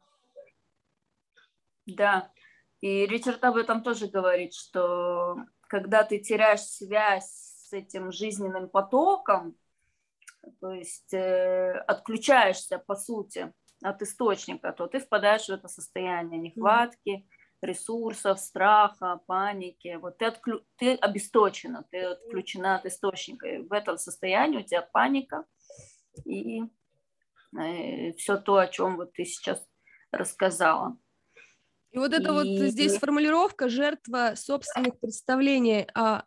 да, 1.86 2.32
и 2.82 3.06
Ричард 3.06 3.44
об 3.44 3.58
этом 3.58 3.84
тоже 3.84 4.08
говорит, 4.08 4.54
что 4.54 5.38
когда 5.68 6.04
ты 6.04 6.20
теряешь 6.20 6.62
связь 6.62 7.30
с 7.70 7.74
этим 7.74 8.12
жизненным 8.12 8.70
потоком, 8.70 9.56
то 10.60 10.72
есть 10.72 11.14
э, 11.14 11.74
отключаешься, 11.88 12.80
по 12.80 12.96
сути, 12.96 13.54
от 13.84 14.02
источника, 14.02 14.74
то 14.74 14.88
ты 14.88 15.00
впадаешь 15.00 15.46
в 15.46 15.50
это 15.50 15.68
состояние 15.68 16.40
нехватки 16.40 17.28
ресурсов, 17.62 18.40
страха, 18.40 19.22
паники. 19.28 19.98
Вот 20.02 20.18
ты, 20.18 20.26
отклю... 20.26 20.66
ты 20.78 20.96
обесточена, 20.96 21.86
ты 21.92 22.04
отключена 22.04 22.76
от 22.76 22.86
источника. 22.86 23.48
И 23.48 23.58
в 23.60 23.72
этом 23.72 23.98
состоянии 23.98 24.60
у 24.60 24.64
тебя 24.64 24.82
паника. 24.82 25.46
И 26.26 26.64
э, 27.58 28.14
все 28.14 28.38
то, 28.38 28.58
о 28.58 28.68
чем 28.68 28.98
вот 28.98 29.14
ты 29.14 29.26
сейчас 29.26 29.66
рассказала. 30.12 30.98
И 31.92 31.98
вот 31.98 32.14
это 32.14 32.30
и... 32.30 32.32
вот 32.32 32.48
здесь 32.70 32.98
формулировка 32.98 33.70
жертва 33.70 34.34
собственных 34.36 35.00
представлений 35.00 35.88
о 35.94 36.24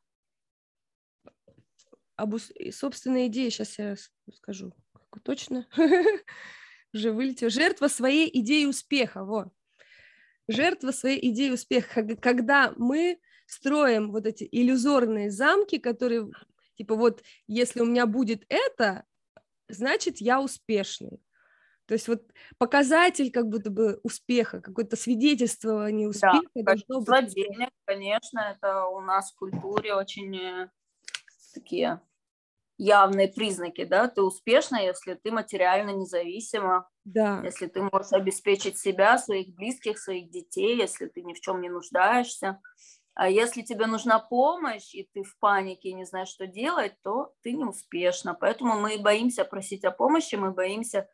об 2.17 2.37
собственной 2.71 3.27
идее, 3.27 3.51
сейчас 3.51 3.77
я 3.79 3.97
скажу, 4.33 4.73
как 5.11 5.23
точно, 5.25 5.67
уже 6.93 7.13
вылетел, 7.13 7.51
жертва 7.51 7.89
своей 7.89 8.31
идеи 8.41 8.67
успеха, 8.67 9.25
вот, 9.25 9.49
жертва 10.49 10.93
своей 10.93 11.31
идеи 11.31 11.51
успеха, 11.51 12.05
когда 12.17 12.73
мы 12.77 13.19
строим 13.47 14.13
вот 14.13 14.27
эти 14.27 14.49
иллюзорные 14.51 15.31
замки, 15.31 15.79
которые, 15.79 16.31
типа, 16.77 16.95
вот, 16.97 17.23
если 17.47 17.81
у 17.81 17.87
меня 17.87 18.07
будет 18.07 18.45
это, 18.49 19.05
значит, 19.69 20.19
я 20.19 20.41
успешный, 20.41 21.21
то 21.87 21.93
есть 21.93 22.09
вот 22.09 22.23
показатель 22.57 23.31
как 23.31 23.49
будто 23.49 23.71
бы 23.71 24.01
успеха, 24.03 24.61
какое-то 24.61 24.97
свидетельствование 24.97 26.09
успеха 26.09 26.49
да, 26.55 26.63
должно 26.63 27.01
быть. 27.01 27.35
денег, 27.35 27.71
конечно, 27.85 28.39
это 28.39 28.87
у 28.87 29.01
нас 29.01 29.33
в 29.33 29.37
культуре 29.37 29.95
очень 29.95 30.35
э, 30.35 30.71
такие 31.53 32.01
явные 32.77 33.29
признаки, 33.29 33.85
да, 33.85 34.09
ты 34.09 34.23
успешна, 34.23 34.77
если 34.77 35.15
ты 35.15 35.31
материально 35.31 35.91
независима, 35.91 36.89
да. 37.05 37.41
если 37.45 37.67
ты 37.67 37.83
можешь 37.83 38.13
обеспечить 38.13 38.79
себя, 38.79 39.19
своих 39.19 39.55
близких, 39.55 39.99
своих 39.99 40.31
детей, 40.31 40.77
если 40.77 41.07
ты 41.07 41.23
ни 41.23 41.35
в 41.35 41.41
чем 41.41 41.61
не 41.61 41.69
нуждаешься. 41.69 42.61
А 43.15 43.29
если 43.29 43.63
тебе 43.63 43.87
нужна 43.87 44.19
помощь, 44.19 44.93
и 44.93 45.09
ты 45.13 45.23
в 45.23 45.39
панике 45.39 45.91
и 45.91 45.95
не 45.95 46.05
знаешь, 46.05 46.29
что 46.29 46.49
делать, 46.49 46.95
то 47.03 47.33
ты 47.43 47.53
не 47.53 47.65
успешна. 47.65 48.35
Поэтому 48.35 48.81
мы 48.81 48.99
боимся 48.99 49.45
просить 49.45 49.85
о 49.85 49.93
помощи, 49.93 50.35
мы 50.35 50.51
боимся 50.51 51.09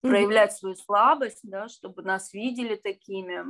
проявлять 0.00 0.52
свою 0.52 0.74
слабость, 0.74 1.40
да, 1.44 1.68
чтобы 1.68 2.02
нас 2.02 2.32
видели 2.32 2.74
такими. 2.74 3.42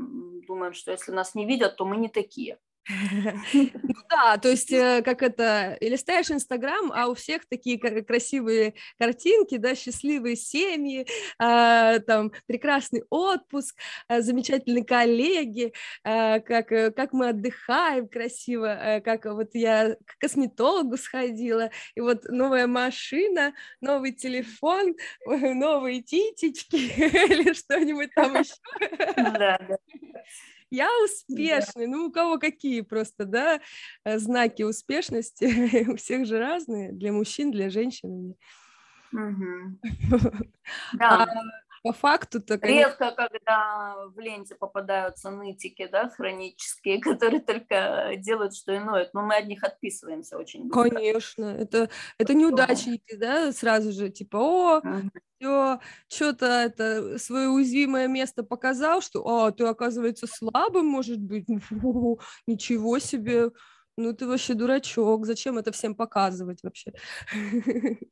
Думаем, 0.47 0.75
что 0.75 0.93
если 0.93 1.13
нас 1.13 1.35
не 1.35 1.47
видят, 1.47 1.77
то 1.77 1.87
мы 1.87 1.97
не 1.97 2.09
такие. 2.09 2.59
Ну 2.89 3.95
да, 4.09 4.39
то 4.39 4.49
есть 4.49 4.73
э, 4.73 5.03
как 5.05 5.23
это, 5.23 5.77
листаешь 5.81 6.31
Инстаграм, 6.31 6.93
а 6.93 7.09
у 7.09 7.15
всех 7.15 7.47
такие 7.49 7.79
красивые 7.79 8.75
картинки, 8.99 9.57
да, 9.57 9.75
счастливые 9.75 10.37
семьи, 10.37 11.07
а, 11.39 11.99
там 12.01 12.33
прекрасный 12.47 13.03
отпуск, 13.11 13.77
а, 14.09 14.21
замечательные 14.21 14.85
коллеги, 14.85 15.73
а, 16.05 16.39
как, 16.41 16.71
э, 16.71 16.93
как 16.93 17.13
мы 17.13 17.31
отдыхаем 17.31 18.09
красиво, 18.09 18.67
э, 18.67 19.01
как 19.01 19.25
вот 19.27 19.51
я 19.55 19.97
к 20.05 20.19
косметологу 20.19 20.97
сходила, 20.97 21.71
и 21.97 22.01
вот 22.01 22.25
новая 22.29 22.67
машина, 22.69 23.53
новый 23.81 24.13
телефон, 24.13 24.95
новые 25.27 26.03
титечки 26.03 26.77
или 26.77 27.53
что-нибудь 27.53 28.11
там 28.15 28.35
еще. 28.41 28.55
Да, 29.17 29.59
да 29.69 29.79
я 30.71 30.89
успешный. 31.05 31.87
Да. 31.87 31.93
Ну, 31.93 32.07
у 32.07 32.11
кого 32.13 32.39
какие 32.39 32.81
просто, 32.83 33.25
да, 33.25 33.61
э, 34.05 34.19
знаки 34.19 34.63
успешности. 34.63 35.45
у 35.93 35.97
всех 35.97 36.27
же 36.27 36.39
разные, 36.39 36.93
для 36.93 37.13
мужчин, 37.13 37.51
для 37.51 37.71
женщин. 37.71 38.35
Да. 40.93 41.25
А 41.25 41.27
по 41.87 41.93
факту-то... 41.93 42.59
Редко, 42.63 43.13
когда 43.13 43.95
в 44.09 44.19
ленте 44.19 44.57
попадаются 44.57 45.31
нытики, 45.31 45.87
да, 45.87 46.09
хронические, 46.09 47.01
которые 47.01 47.41
только 47.41 48.15
делают, 48.17 48.57
что 48.57 48.73
и 48.73 48.81
ноют, 48.81 49.15
но 49.15 49.23
мы 49.23 49.37
от 49.37 49.47
них 49.47 49.63
отписываемся 49.63 50.37
очень 50.37 50.65
быстро. 50.65 50.91
Конечно, 50.91 51.45
это, 51.45 51.89
это 52.19 52.35
неудачники, 52.35 53.15
да, 53.15 53.53
сразу 53.53 53.93
же, 53.93 54.11
типа, 54.11 54.37
о, 54.37 54.83
все, 55.39 55.81
что-то 56.09 56.47
это 56.47 57.19
свое 57.19 57.49
уязвимое 57.49 58.09
место 58.09 58.43
показал, 58.43 59.01
что, 59.01 59.25
а, 59.25 59.53
ты, 59.53 59.65
оказывается, 59.65 60.27
слабым, 60.27 60.87
может 60.87 61.21
быть, 61.21 61.47
Фу, 61.69 62.19
ничего 62.49 62.99
себе, 62.99 63.51
ну 63.97 64.13
ты 64.13 64.27
вообще 64.27 64.55
дурачок, 64.55 65.25
зачем 65.25 65.57
это 65.57 65.71
всем 65.71 65.95
показывать 65.95 66.65
вообще? 66.65 66.93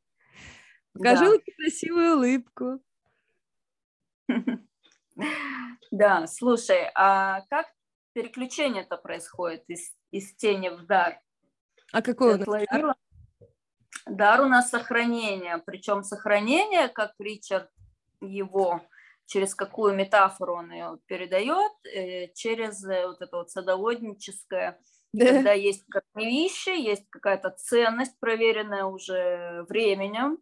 Покажи 0.92 1.24
да. 1.24 1.38
красивую 1.56 2.16
улыбку. 2.18 2.80
Да, 5.90 6.26
слушай, 6.26 6.90
а 6.96 7.42
как 7.42 7.66
переключение-то 8.14 8.96
происходит 8.96 9.62
из, 9.68 9.92
из 10.10 10.34
тени 10.34 10.70
в 10.70 10.86
дар? 10.86 11.20
А 11.92 12.02
какой 12.02 12.34
у 12.34 12.38
нас 12.38 12.66
дар? 12.68 12.96
Дар 14.06 14.40
у 14.40 14.48
нас 14.48 14.70
сохранение, 14.70 15.62
причем 15.64 16.02
сохранение, 16.02 16.88
как 16.88 17.12
Ричард 17.20 17.70
его, 18.20 18.82
через 19.26 19.54
какую 19.54 19.94
метафору 19.94 20.56
он 20.56 20.72
ее 20.72 20.98
передает, 21.06 21.72
э, 21.86 22.28
через 22.34 22.84
э, 22.84 23.06
вот 23.06 23.22
это 23.22 23.36
вот 23.36 23.50
садоводническое, 23.50 24.78
да. 25.12 25.26
когда 25.26 25.52
есть 25.52 25.84
корневище, 25.86 26.78
есть 26.82 27.08
какая-то 27.08 27.50
ценность, 27.50 28.18
проверенная 28.18 28.84
уже 28.84 29.64
временем, 29.68 30.38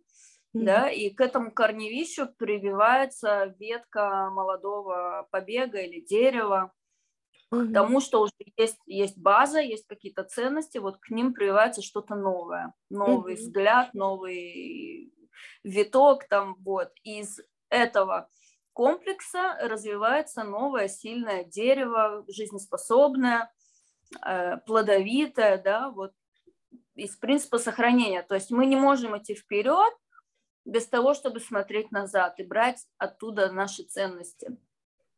mm-hmm. 0.54 0.64
да, 0.64 0.90
и 0.90 1.10
к 1.10 1.20
этому 1.20 1.50
корневищу 1.50 2.26
прививается 2.26 3.54
ветка 3.58 4.30
молодого 4.30 5.28
побега 5.30 5.78
или 5.78 6.00
дерева, 6.00 6.72
к 7.50 7.72
тому, 7.74 8.00
что 8.00 8.22
уже 8.22 8.32
есть, 8.56 8.78
есть 8.86 9.18
база, 9.18 9.60
есть 9.60 9.86
какие-то 9.86 10.24
ценности, 10.24 10.78
вот 10.78 10.96
к 10.96 11.10
ним 11.10 11.34
прививается 11.34 11.82
что-то 11.82 12.14
новое, 12.14 12.72
новый 12.88 13.34
mm-hmm. 13.34 13.36
взгляд, 13.36 13.94
новый 13.94 15.12
виток 15.62 16.24
там, 16.28 16.56
вот. 16.60 16.90
Из 17.02 17.40
этого 17.68 18.28
комплекса 18.72 19.58
развивается 19.60 20.44
новое 20.44 20.88
сильное 20.88 21.44
дерево, 21.44 22.24
жизнеспособное, 22.28 23.52
э, 24.24 24.56
плодовитое, 24.66 25.58
да, 25.58 25.90
вот 25.90 26.12
из 26.94 27.16
принципа 27.16 27.58
сохранения. 27.58 28.22
То 28.22 28.34
есть 28.34 28.50
мы 28.50 28.66
не 28.66 28.76
можем 28.76 29.16
идти 29.16 29.34
вперед 29.34 29.92
без 30.64 30.86
того, 30.86 31.14
чтобы 31.14 31.40
смотреть 31.40 31.90
назад 31.90 32.38
и 32.38 32.44
брать 32.44 32.86
оттуда 32.98 33.50
наши 33.50 33.82
ценности, 33.82 34.56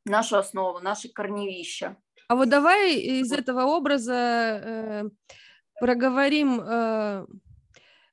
нашу 0.04 0.36
основу, 0.38 0.80
наши 0.80 1.08
корневища. 1.08 1.96
А 2.28 2.36
вот 2.36 2.48
давай 2.48 2.94
из 2.94 3.32
этого 3.32 3.64
образа 3.64 4.14
э, 4.14 5.04
проговорим 5.78 6.60
э, 6.60 7.26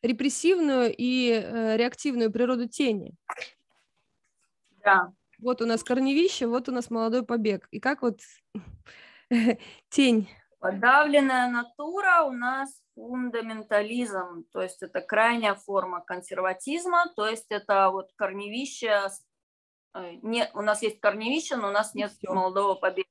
репрессивную 0.02 0.94
и 0.96 1.32
э, 1.32 1.78
реактивную 1.78 2.32
природу 2.32 2.68
тени. 2.68 3.16
Да. 4.84 5.14
Вот 5.40 5.62
у 5.62 5.66
нас 5.66 5.84
корневище, 5.84 6.48
вот 6.48 6.68
у 6.70 6.72
нас 6.72 6.90
молодой 6.90 7.26
побег. 7.26 7.68
И 7.72 7.80
как 7.80 8.02
вот 8.02 8.20
тень? 9.90 10.30
Подавленная 10.60 11.50
натура 11.50 12.24
у 12.24 12.32
нас 12.32 12.82
фундаментализм, 13.01 14.46
то 14.51 14.62
есть 14.62 14.84
это 14.84 15.01
крайняя 15.01 15.55
форма 15.55 16.01
консерватизма, 16.01 17.12
то 17.15 17.27
есть 17.27 17.48
это 17.50 17.89
вот 17.89 18.12
корневище, 18.15 19.08
э, 19.96 20.12
не, 20.22 20.50
у 20.53 20.62
нас 20.62 20.84
есть 20.84 21.00
корневище, 21.00 21.55
но 21.55 21.70
у 21.70 21.72
нас 21.72 21.96
нет 21.96 22.12
Все. 22.12 22.31
молодого 22.31 22.75
побега. 22.75 23.08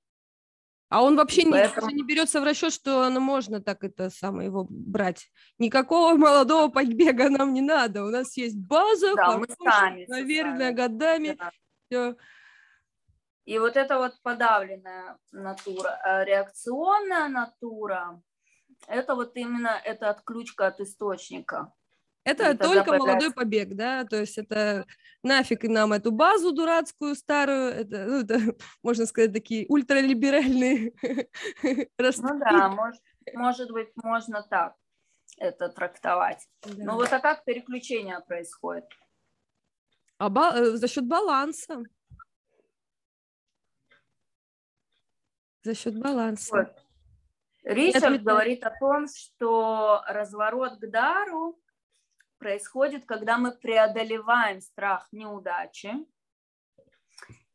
А 0.91 1.03
он 1.03 1.17
вообще 1.17 1.49
Поэтому... 1.49 1.89
не, 1.89 1.97
не 1.97 2.03
берется 2.03 2.41
в 2.41 2.45
расчет, 2.45 2.73
что 2.73 3.09
ну, 3.11 3.21
можно 3.21 3.61
так 3.61 3.85
это 3.85 4.11
самое 4.11 4.47
его 4.47 4.67
брать. 4.69 5.29
Никакого 5.59 6.17
молодого 6.17 6.69
побега 6.71 7.29
нам 7.29 7.53
не 7.53 7.61
надо. 7.61 8.05
У 8.05 8.11
нас 8.11 8.37
есть 8.37 8.57
база, 8.57 9.15
да, 9.15 9.27
хорошая, 9.27 9.57
мы 9.59 9.71
сами, 9.71 10.05
наверное, 10.09 10.73
годами. 10.73 11.37
Да. 11.39 11.51
Все. 11.87 12.17
И 13.45 13.59
вот 13.59 13.77
это 13.77 13.99
вот 13.99 14.21
подавленная 14.23 15.19
натура, 15.33 15.99
а 16.03 16.25
реакционная 16.25 17.29
натура, 17.29 18.21
это 18.87 19.15
вот 19.15 19.37
именно 19.37 19.81
эта 19.85 20.11
отключка 20.11 20.67
от 20.67 20.81
источника. 20.81 21.73
Это 22.25 22.57
только 22.57 22.93
молодой 22.93 23.33
побег, 23.33 23.75
да, 23.75 24.05
то 24.05 24.17
есть 24.21 24.37
это 24.37 24.87
нафиг 25.23 25.65
нам 25.65 25.93
эту 25.93 26.13
базу 26.13 26.53
дурацкую 26.53 27.15
старую, 27.15 27.73
это, 27.73 28.05
ну, 28.05 28.21
это 28.21 28.39
можно 28.83 29.07
сказать, 29.07 29.33
такие 29.33 29.67
ультралиберальные 29.69 30.93
Ну 32.19 32.39
да, 32.39 32.69
может, 32.69 33.03
может 33.33 33.71
быть, 33.71 33.89
можно 33.97 34.43
так 34.43 34.75
это 35.39 35.71
трактовать. 35.71 36.47
Да. 36.63 36.85
Ну 36.85 36.95
вот 36.95 37.13
а 37.13 37.21
как 37.21 37.45
переключение 37.45 38.21
происходит? 38.21 38.85
А 40.19 40.29
ба- 40.29 40.53
э, 40.55 40.77
за 40.77 40.87
счет 40.87 41.07
баланса. 41.07 41.83
За 45.63 45.75
счет 45.75 45.99
баланса. 45.99 46.57
Вот. 46.57 46.90
Ричард 47.63 48.23
говорит 48.23 48.65
о 48.65 48.71
том, 48.79 49.07
что 49.07 50.03
разворот 50.07 50.79
к 50.79 50.91
дару 50.91 51.61
происходит, 52.39 53.05
когда 53.05 53.37
мы 53.37 53.53
преодолеваем 53.53 54.61
страх 54.61 55.07
неудачи, 55.13 55.95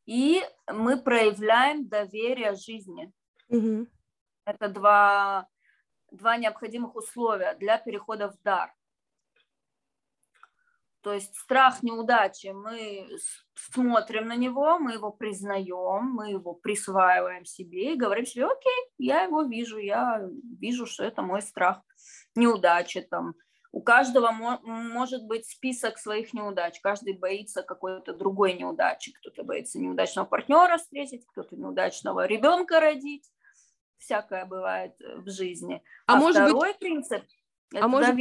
и 0.06 0.44
мы 0.68 1.02
проявляем 1.02 1.88
доверие 1.88 2.56
жизни. 2.56 3.12
Угу. 3.50 3.88
Это 4.46 4.70
два, 4.70 5.48
два 6.12 6.38
необходимых 6.38 6.96
условия 6.96 7.56
для 7.56 7.80
перехода 7.80 8.30
в 8.30 8.40
дар. 8.44 8.74
То 11.06 11.14
есть 11.14 11.36
страх 11.36 11.84
неудачи, 11.84 12.48
мы 12.48 13.08
смотрим 13.54 14.28
на 14.28 14.36
него, 14.36 14.80
мы 14.80 14.94
его 14.94 15.12
признаем, 15.12 16.10
мы 16.16 16.32
его 16.32 16.56
присваиваем 16.56 17.46
себе 17.46 17.94
и 17.94 17.96
говорим 17.96 18.26
себе, 18.26 18.46
окей, 18.46 18.90
я 18.98 19.22
его 19.22 19.44
вижу, 19.44 19.78
я 19.78 20.28
вижу, 20.60 20.88
что 20.88 21.04
это 21.04 21.22
мой 21.22 21.44
страх 21.44 21.84
неудачи, 22.34 23.02
там, 23.02 23.36
у 23.72 23.84
каждого 23.84 24.32
может 24.32 25.28
быть 25.28 25.46
список 25.46 26.00
своих 26.00 26.34
неудач. 26.34 26.80
Каждый 26.82 27.14
боится 27.14 27.62
какой-то 27.62 28.14
другой 28.16 28.54
неудачи. 28.54 29.12
Кто-то 29.12 29.44
боится 29.44 29.78
неудачного 29.78 30.26
партнера 30.26 30.78
встретить, 30.78 31.28
кто-то 31.28 31.56
неудачного 31.56 32.26
ребенка 32.26 32.80
родить. 32.80 33.30
Всякое 34.00 34.46
бывает 34.46 35.00
э, 35.02 35.18
в 35.18 35.30
жизни. 35.30 35.84
А, 36.08 36.14
а 36.14 36.16
может 36.18 36.48
второй 36.48 36.70
быть... 36.70 36.80
принцип– 36.80 37.22
а 37.74 37.78
это 37.78 37.86
а 37.86 37.88
может... 37.88 38.16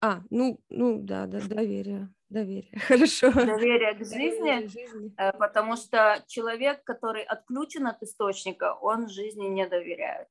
А, 0.00 0.20
ну, 0.30 0.60
ну 0.68 0.98
да, 1.00 1.26
да, 1.26 1.40
доверие. 1.40 2.12
Доверие, 2.28 2.72
хорошо. 2.88 3.32
Доверие 3.32 3.94
к 3.94 3.98
жизни, 3.98 4.18
доверие 4.20 4.68
жизни, 4.68 5.14
э, 5.16 5.32
потому 5.38 5.76
что 5.76 6.24
человек, 6.26 6.82
который 6.82 7.22
отключен 7.22 7.86
от 7.86 8.02
источника, 8.02 8.74
он 8.74 9.08
жизни 9.08 9.46
не 9.46 9.66
доверяет. 9.68 10.28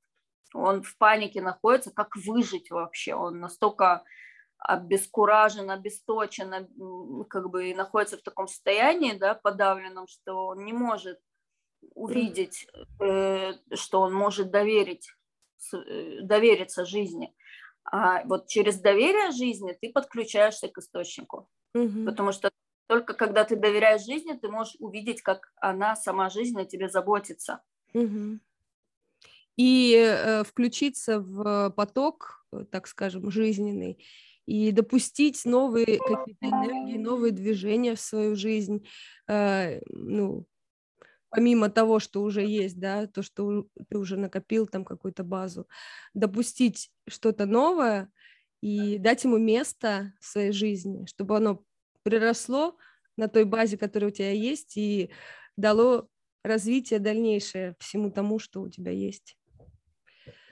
Он 0.54 0.84
в 0.84 0.97
панике 0.97 1.41
находится, 1.41 1.91
как 1.91 2.15
выжить 2.17 2.69
вообще. 2.69 3.15
Он 3.15 3.39
настолько 3.39 4.04
обескуражен, 4.58 5.69
обесточен, 5.69 6.67
как 7.30 7.49
бы 7.49 7.73
находится 7.73 8.17
в 8.17 8.23
таком 8.23 8.47
состоянии, 8.47 9.17
да, 9.17 9.36
подавленном, 9.36 10.08
что 10.08 10.47
он 10.47 10.65
не 10.65 10.73
может 10.73 11.19
увидеть, 11.93 12.67
э, 12.99 13.54
что 13.73 14.01
он 14.01 14.13
может 14.13 14.51
доверить, 14.51 15.10
э, 15.73 16.21
довериться 16.21 16.86
жизни. 16.86 17.36
А 17.85 18.23
вот 18.25 18.47
через 18.47 18.79
доверие 18.79 19.31
жизни 19.31 19.77
ты 19.79 19.91
подключаешься 19.91 20.67
к 20.67 20.77
источнику. 20.79 21.49
Угу. 21.73 22.05
Потому 22.05 22.31
что 22.31 22.51
только 22.87 23.13
когда 23.13 23.43
ты 23.43 23.55
доверяешь 23.55 24.05
жизни, 24.05 24.33
ты 24.33 24.49
можешь 24.49 24.75
увидеть, 24.79 25.21
как 25.21 25.51
она, 25.57 25.95
сама 25.95 26.29
жизнь 26.29 26.59
о 26.59 26.65
тебе 26.65 26.89
заботится. 26.89 27.61
Угу. 27.93 28.39
И 29.57 29.95
э, 29.95 30.43
включиться 30.43 31.19
в 31.19 31.71
поток, 31.71 32.45
так 32.71 32.87
скажем, 32.87 33.31
жизненный, 33.31 34.05
и 34.45 34.71
допустить 34.71 35.43
новые 35.45 35.97
какие-то 35.97 36.45
энергии, 36.45 36.97
новые 36.97 37.31
движения 37.31 37.95
в 37.95 38.01
свою 38.01 38.35
жизнь, 38.35 38.87
э, 39.27 39.81
ну, 39.87 40.45
помимо 41.35 41.69
того, 41.69 41.99
что 41.99 42.21
уже 42.21 42.45
есть, 42.45 42.79
да, 42.79 43.07
то, 43.07 43.21
что 43.21 43.67
ты 43.89 43.97
уже 43.97 44.17
накопил 44.17 44.67
там 44.67 44.85
какую-то 44.85 45.23
базу, 45.23 45.67
допустить 46.13 46.91
что-то 47.07 47.45
новое 47.45 48.09
и 48.61 48.97
дать 48.97 49.23
ему 49.23 49.37
место 49.37 50.13
в 50.19 50.25
своей 50.25 50.51
жизни, 50.51 51.05
чтобы 51.05 51.37
оно 51.37 51.63
приросло 52.03 52.77
на 53.17 53.27
той 53.27 53.45
базе, 53.45 53.77
которая 53.77 54.09
у 54.09 54.13
тебя 54.13 54.31
есть, 54.31 54.77
и 54.77 55.11
дало 55.57 56.07
развитие 56.43 56.99
дальнейшее 56.99 57.75
всему 57.79 58.11
тому, 58.11 58.39
что 58.39 58.61
у 58.61 58.69
тебя 58.69 58.91
есть. 58.91 59.37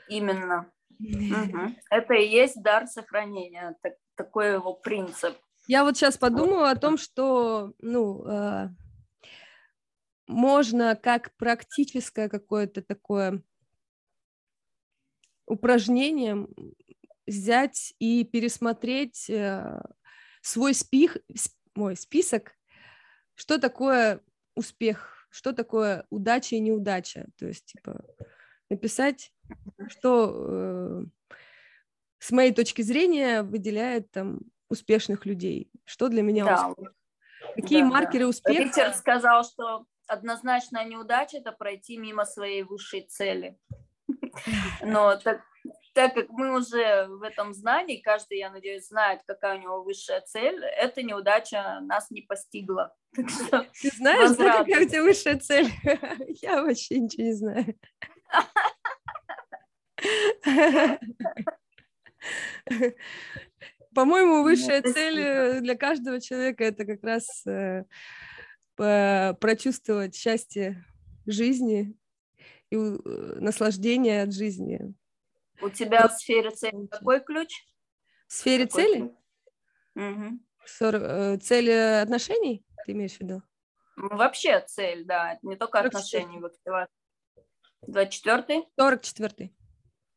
Именно. 0.10 0.70
Угу. 1.00 1.76
Это 1.90 2.14
и 2.14 2.30
есть 2.30 2.62
дар 2.62 2.88
сохранения, 2.88 3.76
так, 3.82 3.96
такой 4.16 4.54
его 4.54 4.74
принцип. 4.74 5.36
Я 5.68 5.84
вот 5.84 5.98
сейчас 5.98 6.18
подумала 6.18 6.72
о 6.72 6.76
том, 6.76 6.98
что, 6.98 7.74
ну, 7.80 8.26
э, 8.26 8.70
можно 10.28 10.96
как 10.96 11.36
практическое 11.36 12.30
какое-то 12.30 12.82
такое 12.82 13.42
упражнение 15.46 16.48
взять 17.28 17.94
и 18.00 18.24
пересмотреть 18.24 19.30
э, 19.30 19.82
свой 20.42 20.74
спих, 20.74 21.18
мой 21.76 21.96
список, 21.96 22.54
что 23.36 23.60
такое 23.60 24.22
успех, 24.56 25.28
что 25.30 25.54
такое 25.54 26.06
удача 26.10 26.56
и 26.56 26.60
неудача. 26.60 27.28
То 27.38 27.48
есть, 27.48 27.66
типа, 27.66 28.06
написать, 28.70 29.32
что 29.88 30.34
э, 30.36 31.06
с 32.20 32.32
моей 32.32 32.54
точки 32.54 32.82
зрения 32.82 33.44
выделяет 33.44 34.12
там 34.12 34.42
успешных 34.70 35.26
людей? 35.26 35.72
Что 35.86 36.10
для 36.10 36.22
меня 36.22 36.46
да. 36.46 36.70
успех? 36.70 36.94
Какие 37.56 37.82
да, 37.82 37.88
маркеры 37.88 38.26
да. 38.26 38.30
успеха? 38.30 38.64
Ричард 38.64 38.96
сказал, 38.96 39.44
что 39.44 39.86
однозначная 40.14 40.86
неудача– 40.86 41.38
это 41.40 41.52
пройти 41.52 41.98
мимо 41.98 42.26
своей 42.26 42.64
высшей 42.64 43.02
цели. 43.02 43.58
Но 44.82 45.18
так, 45.18 45.42
так 45.94 46.14
как 46.14 46.30
мы 46.30 46.58
уже 46.58 47.08
в 47.08 47.22
этом 47.22 47.54
знании, 47.54 48.02
каждый, 48.02 48.40
я 48.40 48.50
надеюсь, 48.50 48.88
знает, 48.88 49.22
какая 49.26 49.58
у 49.58 49.62
него 49.62 49.84
высшая 49.84 50.22
цель, 50.22 50.64
эта 50.64 51.04
неудача 51.04 51.80
нас 51.82 52.10
не 52.12 52.22
постигла. 52.22 52.96
Ты 53.16 53.28
знаешь, 53.96 54.36
да, 54.38 54.64
какая 54.64 54.86
у 54.86 54.90
тебя 54.90 55.04
высшая 55.04 55.38
цель? 55.38 55.68
Я 56.42 56.64
вообще 56.64 57.00
ничего 57.00 57.24
не 57.24 57.34
знаю. 57.34 57.76
По-моему, 63.94 64.44
высшая 64.44 64.82
цель 64.82 65.62
для 65.62 65.76
каждого 65.76 66.20
человека 66.20 66.64
это 66.64 66.86
как 66.86 67.04
раз 67.04 67.46
э, 67.46 67.84
прочувствовать 68.76 70.16
счастье 70.16 70.86
жизни 71.26 71.96
и 72.70 72.76
э, 72.76 72.80
наслаждение 73.40 74.24
от 74.24 74.34
жизни. 74.34 74.94
У 75.62 75.70
тебя 75.70 76.08
в 76.08 76.14
сфере 76.14 76.52
цели 76.52 76.88
какой 76.88 77.24
ключ? 77.24 77.54
В 78.28 78.34
сфере 78.34 78.68
какой 78.68 78.84
цели? 78.84 79.16
Угу. 79.96 81.40
Цель 81.40 81.72
отношений, 81.72 82.66
ты 82.86 82.94
имеешь 82.94 83.18
в 83.18 83.22
виду? 83.22 83.44
Вообще 83.96 84.60
цель, 84.62 85.06
да, 85.06 85.38
не 85.44 85.56
только 85.56 85.80
отношения 85.80 86.40
в 86.40 86.46
активации. 86.46 86.94
24-й? 87.88 88.68
44-й. 88.80 89.56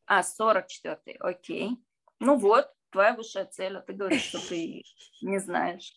А, 0.07 0.23
44-й, 0.23 1.17
окей. 1.19 1.77
Ну 2.21 2.39
вот, 2.39 2.71
твоя 2.91 3.15
высшая 3.15 3.45
цель, 3.45 3.77
а 3.77 3.83
ты 3.83 3.93
говоришь, 3.93 4.23
что 4.23 4.49
ты 4.49 4.83
не 5.21 5.39
знаешь. 5.39 5.93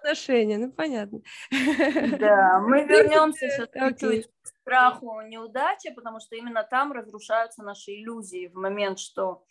Отношения, 0.00 0.58
ну 0.58 0.72
понятно. 0.72 1.20
Да, 1.50 2.58
мы 2.66 2.84
вернемся 2.84 3.46
okay. 3.74 4.22
к 4.42 4.46
страху 4.46 5.20
неудачи, 5.22 5.92
потому 5.94 6.20
что 6.20 6.36
именно 6.36 6.62
там 6.64 6.92
разрушаются 6.92 7.62
наши 7.62 7.92
иллюзии 7.92 8.48
в 8.48 8.54
момент, 8.54 8.98
что 8.98 9.44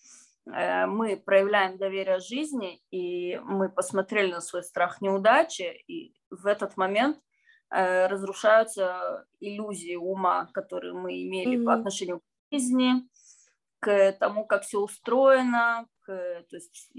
э, 0.52 0.86
мы 0.86 1.18
проявляем 1.18 1.78
доверие 1.78 2.20
жизни, 2.20 2.82
и 2.92 3.40
мы 3.44 3.70
посмотрели 3.70 4.32
на 4.32 4.42
свой 4.42 4.64
страх 4.64 5.02
неудачи, 5.02 5.84
и 5.88 6.14
в 6.30 6.46
этот 6.46 6.78
момент 6.78 7.18
э, 7.72 8.08
разрушаются 8.08 9.26
иллюзии 9.40 9.96
ума, 9.96 10.50
которые 10.54 10.94
мы 10.94 11.24
имели 11.24 11.58
mm-hmm. 11.58 11.66
по 11.66 11.74
отношению 11.74 12.20
к 12.20 12.24
жизни, 12.52 13.08
к 13.80 14.12
тому, 14.20 14.46
как 14.46 14.64
все 14.64 14.80
устроено, 14.80 15.88
то 16.18 16.56
есть 16.56 16.92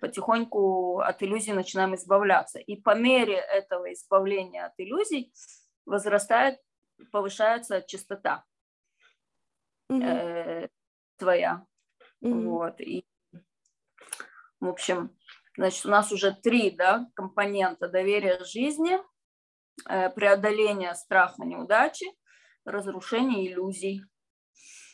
потихоньку 0.00 1.00
от 1.00 1.22
иллюзий 1.22 1.52
начинаем 1.52 1.94
избавляться. 1.94 2.58
И 2.58 2.76
по 2.76 2.94
мере 2.94 3.36
этого 3.36 3.92
избавления 3.92 4.66
от 4.66 4.74
иллюзий 4.78 5.32
возрастает, 5.86 6.58
повышается 7.10 7.82
частота 7.82 8.44
mm-hmm. 9.90 10.02
э, 10.02 10.68
твоя. 11.16 11.66
Mm-hmm. 12.22 12.44
Вот. 12.44 12.80
И, 12.80 13.04
в 14.60 14.68
общем, 14.68 15.16
значит, 15.56 15.86
у 15.86 15.90
нас 15.90 16.12
уже 16.12 16.32
три 16.32 16.70
да, 16.70 17.06
компонента 17.14 17.88
доверия 17.88 18.42
жизни, 18.44 18.98
э, 19.88 20.10
преодоление 20.10 20.94
страха 20.94 21.44
неудачи, 21.44 22.06
разрушение 22.64 23.50
иллюзий. 23.50 24.02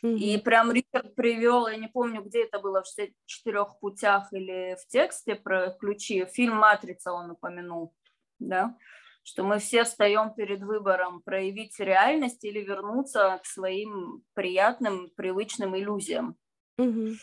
И 0.02 0.38
прям 0.38 0.72
Ричард 0.72 1.14
привел, 1.14 1.66
я 1.66 1.76
не 1.76 1.88
помню, 1.88 2.22
где 2.22 2.44
это 2.44 2.61
было, 2.61 2.82
в 2.82 2.87
четырех 3.26 3.78
путях 3.80 4.32
или 4.32 4.76
в 4.80 4.87
тексте 4.87 5.34
про 5.34 5.70
ключи, 5.70 6.24
фильм 6.26 6.56
«Матрица» 6.56 7.12
он 7.12 7.32
упомянул, 7.32 7.94
да, 8.38 8.76
что 9.22 9.42
мы 9.42 9.58
все 9.58 9.84
встаем 9.84 10.32
перед 10.34 10.62
выбором 10.62 11.20
проявить 11.20 11.78
реальность 11.80 12.44
или 12.44 12.61
вернуться 12.61 13.40
к 13.42 13.46
своим 13.46 14.22
приятным, 14.34 15.11
привычным 15.16 15.76
иллюзиям. 15.76 16.37
Угу. 16.78 17.14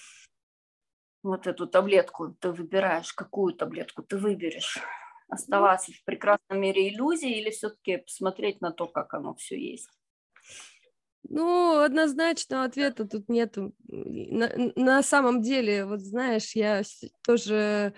Вот 1.23 1.47
эту 1.47 1.67
таблетку 1.67 2.35
ты 2.39 2.51
выбираешь, 2.51 3.13
какую 3.13 3.53
таблетку 3.53 4.03
ты 4.03 4.17
выберешь? 4.17 4.79
Оставаться 5.27 5.91
в 5.91 6.03
прекрасном 6.03 6.59
мире 6.59 6.89
иллюзий 6.89 7.31
или 7.39 7.49
все-таки 7.49 7.97
посмотреть 7.97 8.61
на 8.61 8.71
то, 8.71 8.85
как 8.85 9.13
оно 9.15 9.33
все 9.33 9.59
есть? 9.59 9.89
Ну, 11.29 11.79
однозначного 11.79 12.65
ответа 12.65 13.05
тут 13.05 13.29
нету. 13.29 13.73
На, 13.88 14.51
на 14.75 15.03
самом 15.03 15.41
деле, 15.41 15.85
вот 15.85 16.01
знаешь, 16.01 16.55
я 16.55 16.83
тоже 17.23 17.93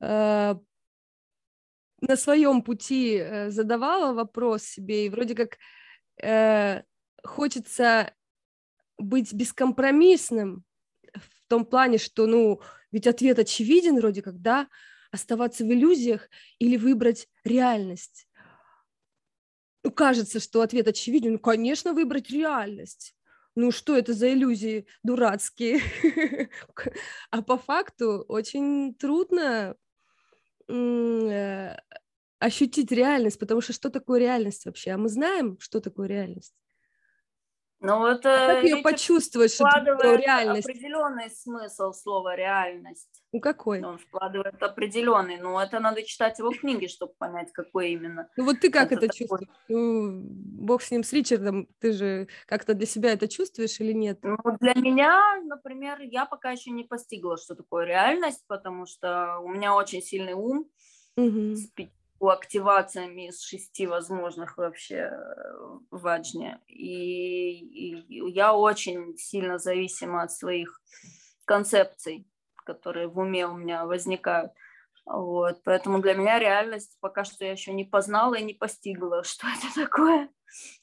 э, 0.00 0.54
на 2.00 2.16
своем 2.16 2.62
пути 2.62 3.16
э, 3.16 3.50
задавала 3.50 4.12
вопрос 4.12 4.64
себе, 4.64 5.06
и 5.06 5.08
вроде 5.08 5.34
как 5.34 5.56
э, 6.22 6.82
хочется 7.22 8.12
быть 8.98 9.32
бескомпромиссным 9.32 10.64
в 11.14 11.48
том 11.48 11.64
плане, 11.64 11.98
что, 11.98 12.26
ну, 12.26 12.60
ведь 12.92 13.06
ответ 13.06 13.38
очевиден 13.38 13.96
вроде 13.96 14.20
как, 14.22 14.40
да, 14.40 14.68
оставаться 15.10 15.64
в 15.64 15.68
иллюзиях 15.68 16.28
или 16.58 16.76
выбрать 16.76 17.28
реальность 17.44 18.25
ну, 19.86 19.92
кажется, 19.92 20.40
что 20.40 20.62
ответ 20.62 20.88
очевиден. 20.88 21.34
Ну, 21.34 21.38
конечно, 21.38 21.92
выбрать 21.92 22.28
реальность. 22.28 23.14
Ну, 23.54 23.70
что 23.70 23.96
это 23.96 24.14
за 24.14 24.32
иллюзии 24.32 24.86
дурацкие? 25.04 25.80
А 27.30 27.40
по 27.42 27.56
факту 27.56 28.24
очень 28.26 28.94
трудно 28.96 29.76
э, 30.68 31.76
ощутить 32.40 32.90
реальность, 32.90 33.38
потому 33.38 33.60
что 33.60 33.72
что 33.72 33.88
такое 33.88 34.18
реальность 34.18 34.66
вообще? 34.66 34.90
А 34.90 34.98
мы 34.98 35.08
знаем, 35.08 35.56
что 35.60 35.80
такое 35.80 36.08
реальность? 36.08 36.54
Ну, 37.80 37.98
вот, 37.98 38.24
а 38.24 38.54
как 38.54 38.64
ее 38.64 38.78
почувствовать, 38.78 39.52
что 39.52 39.68
это 39.68 40.14
реальность? 40.16 40.66
определенный 40.66 41.30
смысл 41.30 41.92
слова 41.92 42.34
«реальность». 42.34 43.22
Ну, 43.32 43.40
какой? 43.40 43.82
Он 43.82 43.98
вкладывает 43.98 44.62
определенный. 44.62 45.36
Ну, 45.38 45.58
это 45.58 45.78
надо 45.78 46.02
читать 46.02 46.38
его 46.38 46.52
книги, 46.52 46.86
чтобы 46.86 47.12
понять, 47.18 47.52
какой 47.52 47.90
именно. 47.90 48.30
Ну, 48.36 48.44
вот 48.44 48.60
ты 48.60 48.70
как 48.70 48.92
это, 48.92 49.04
это 49.04 49.14
чувствуешь? 49.14 49.48
Ну, 49.68 50.22
бог 50.24 50.80
с 50.80 50.90
ним, 50.90 51.04
с 51.04 51.12
Ричардом, 51.12 51.68
ты 51.78 51.92
же 51.92 52.28
как-то 52.46 52.72
для 52.72 52.86
себя 52.86 53.12
это 53.12 53.28
чувствуешь 53.28 53.78
или 53.80 53.92
нет? 53.92 54.20
Ну, 54.22 54.38
для 54.58 54.74
меня, 54.74 55.42
например, 55.44 56.00
я 56.00 56.24
пока 56.24 56.52
еще 56.52 56.70
не 56.70 56.84
постигла, 56.84 57.36
что 57.36 57.54
такое 57.54 57.84
реальность, 57.84 58.44
потому 58.46 58.86
что 58.86 59.38
у 59.40 59.48
меня 59.48 59.74
очень 59.74 60.00
сильный 60.00 60.32
ум, 60.32 60.70
угу. 61.16 61.56
Активациями 62.20 63.28
из 63.28 63.42
шести 63.42 63.86
возможных 63.86 64.56
вообще 64.56 65.10
э, 65.10 65.18
в 65.90 66.06
Аджне. 66.06 66.60
И, 66.66 67.94
и 67.98 68.30
я 68.32 68.54
очень 68.54 69.16
сильно 69.16 69.58
зависима 69.58 70.22
от 70.22 70.32
своих 70.32 70.80
концепций, 71.44 72.26
которые 72.64 73.08
в 73.08 73.18
уме 73.18 73.46
у 73.46 73.56
меня 73.56 73.86
возникают. 73.86 74.52
Вот, 75.04 75.62
поэтому 75.62 76.00
для 76.00 76.14
меня 76.14 76.38
реальность 76.38 76.96
пока 77.00 77.24
что 77.24 77.44
я 77.44 77.52
еще 77.52 77.72
не 77.72 77.84
познала 77.84 78.34
и 78.34 78.44
не 78.44 78.54
постигла, 78.54 79.22
что 79.24 79.46
это 79.46 79.74
такое 79.74 80.28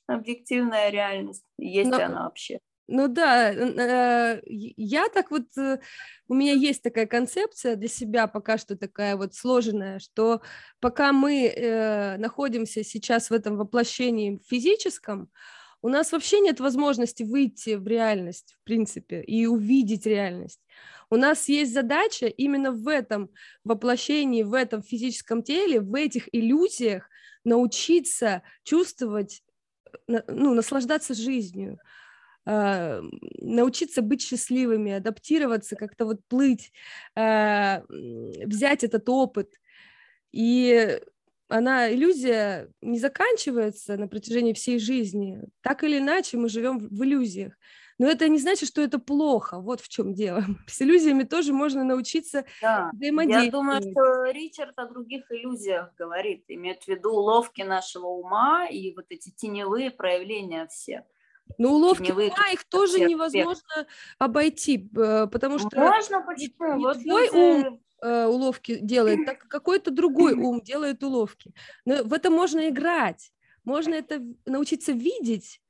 объективная 0.07 0.89
реальность, 0.89 1.45
есть 1.57 1.91
Но... 1.91 1.97
она 1.97 2.23
вообще. 2.23 2.59
Ну 2.87 3.07
да, 3.07 3.51
э, 3.53 4.41
я 4.45 5.07
так 5.09 5.31
вот, 5.31 5.45
э, 5.57 5.79
у 6.27 6.33
меня 6.33 6.51
есть 6.51 6.83
такая 6.83 7.05
концепция 7.05 7.77
для 7.77 7.87
себя 7.87 8.27
пока 8.27 8.57
что 8.57 8.75
такая 8.75 9.15
вот 9.15 9.33
сложенная, 9.35 9.99
что 9.99 10.41
пока 10.81 11.13
мы 11.13 11.45
э, 11.47 12.17
находимся 12.17 12.83
сейчас 12.83 13.29
в 13.29 13.33
этом 13.33 13.55
воплощении 13.55 14.41
физическом, 14.45 15.29
у 15.81 15.87
нас 15.87 16.11
вообще 16.11 16.41
нет 16.41 16.59
возможности 16.59 17.23
выйти 17.23 17.75
в 17.75 17.87
реальность, 17.87 18.55
в 18.61 18.63
принципе, 18.65 19.21
и 19.21 19.45
увидеть 19.45 20.05
реальность. 20.05 20.59
У 21.09 21.15
нас 21.15 21.47
есть 21.47 21.73
задача 21.73 22.27
именно 22.27 22.71
в 22.71 22.87
этом 22.89 23.29
воплощении, 23.63 24.43
в 24.43 24.53
этом 24.53 24.81
физическом 24.81 25.41
теле, 25.43 25.79
в 25.79 25.93
этих 25.95 26.27
иллюзиях 26.33 27.09
научиться 27.45 28.43
чувствовать, 28.63 29.41
ну, 30.07 30.53
наслаждаться 30.53 31.13
жизнью, 31.13 31.79
э, 32.45 33.01
научиться 33.41 34.01
быть 34.01 34.21
счастливыми, 34.21 34.91
адаптироваться, 34.91 35.75
как-то 35.75 36.06
вот 36.06 36.19
плыть, 36.27 36.71
э, 37.15 37.82
взять 37.89 38.84
этот 38.84 39.08
опыт. 39.10 39.49
И 40.32 40.99
она, 41.49 41.91
иллюзия 41.93 42.69
не 42.82 42.99
заканчивается 42.99 43.97
на 43.97 44.08
протяжении 44.08 44.53
всей 44.53 44.79
жизни. 44.79 45.41
Так 45.62 45.84
или 45.84 45.99
иначе 45.99 46.38
мы 46.38 46.49
живем 46.49 46.79
в 46.79 47.03
иллюзиях. 47.03 47.53
Но 47.99 48.08
это 48.08 48.27
не 48.27 48.39
значит, 48.39 48.69
что 48.69 48.82
это 48.82 48.97
плохо. 48.97 49.60
Вот 49.60 49.79
в 49.79 49.88
чем 49.88 50.13
дело. 50.13 50.43
С 50.67 50.82
иллюзиями 50.82 51.23
тоже 51.23 51.53
можно 51.53 51.84
научиться 51.84 52.45
да. 52.62 52.89
взаимодействовать. 52.93 53.45
Я 53.45 53.51
думаю, 53.51 53.82
что 53.82 54.32
Ричард 54.32 54.77
о 54.79 54.88
других 54.88 55.32
иллюзиях 55.32 55.93
говорит, 55.95 56.45
имеет 56.47 56.84
в 56.84 56.88
виду 56.88 57.12
уловки 57.12 57.62
нашего 57.62 58.08
ума 58.08 58.67
и 58.67 58.93
вот 58.95 59.06
эти 59.10 59.29
теневые 59.29 59.91
проявления 59.91 60.67
все 60.67 61.06
Но 61.58 61.73
уловки 61.73 62.12
ума, 62.12 62.49
их 62.51 62.63
тоже 62.65 62.99
невозможно 63.01 63.88
обойти, 64.17 64.77
потому 64.77 65.60
что 65.60 65.69
Можно, 65.75 66.21
почему? 66.21 66.75
Не, 66.75 66.84
вот 66.86 67.01
твой 67.01 67.29
ум 67.29 67.84
э, 68.01 68.25
уловки 68.25 68.79
делает, 68.79 69.25
так 69.25 69.47
какой-то 69.47 69.91
другой 69.91 70.34
ум 70.34 70.62
делает 70.62 71.03
уловки. 71.03 71.53
Но 71.86 72.03
в 72.03 72.13
это 72.13 72.29
можно 72.29 72.69
играть, 72.69 73.32
можно 73.63 73.93
это 73.93 74.21
научиться 74.45 74.91
видеть, 74.91 75.62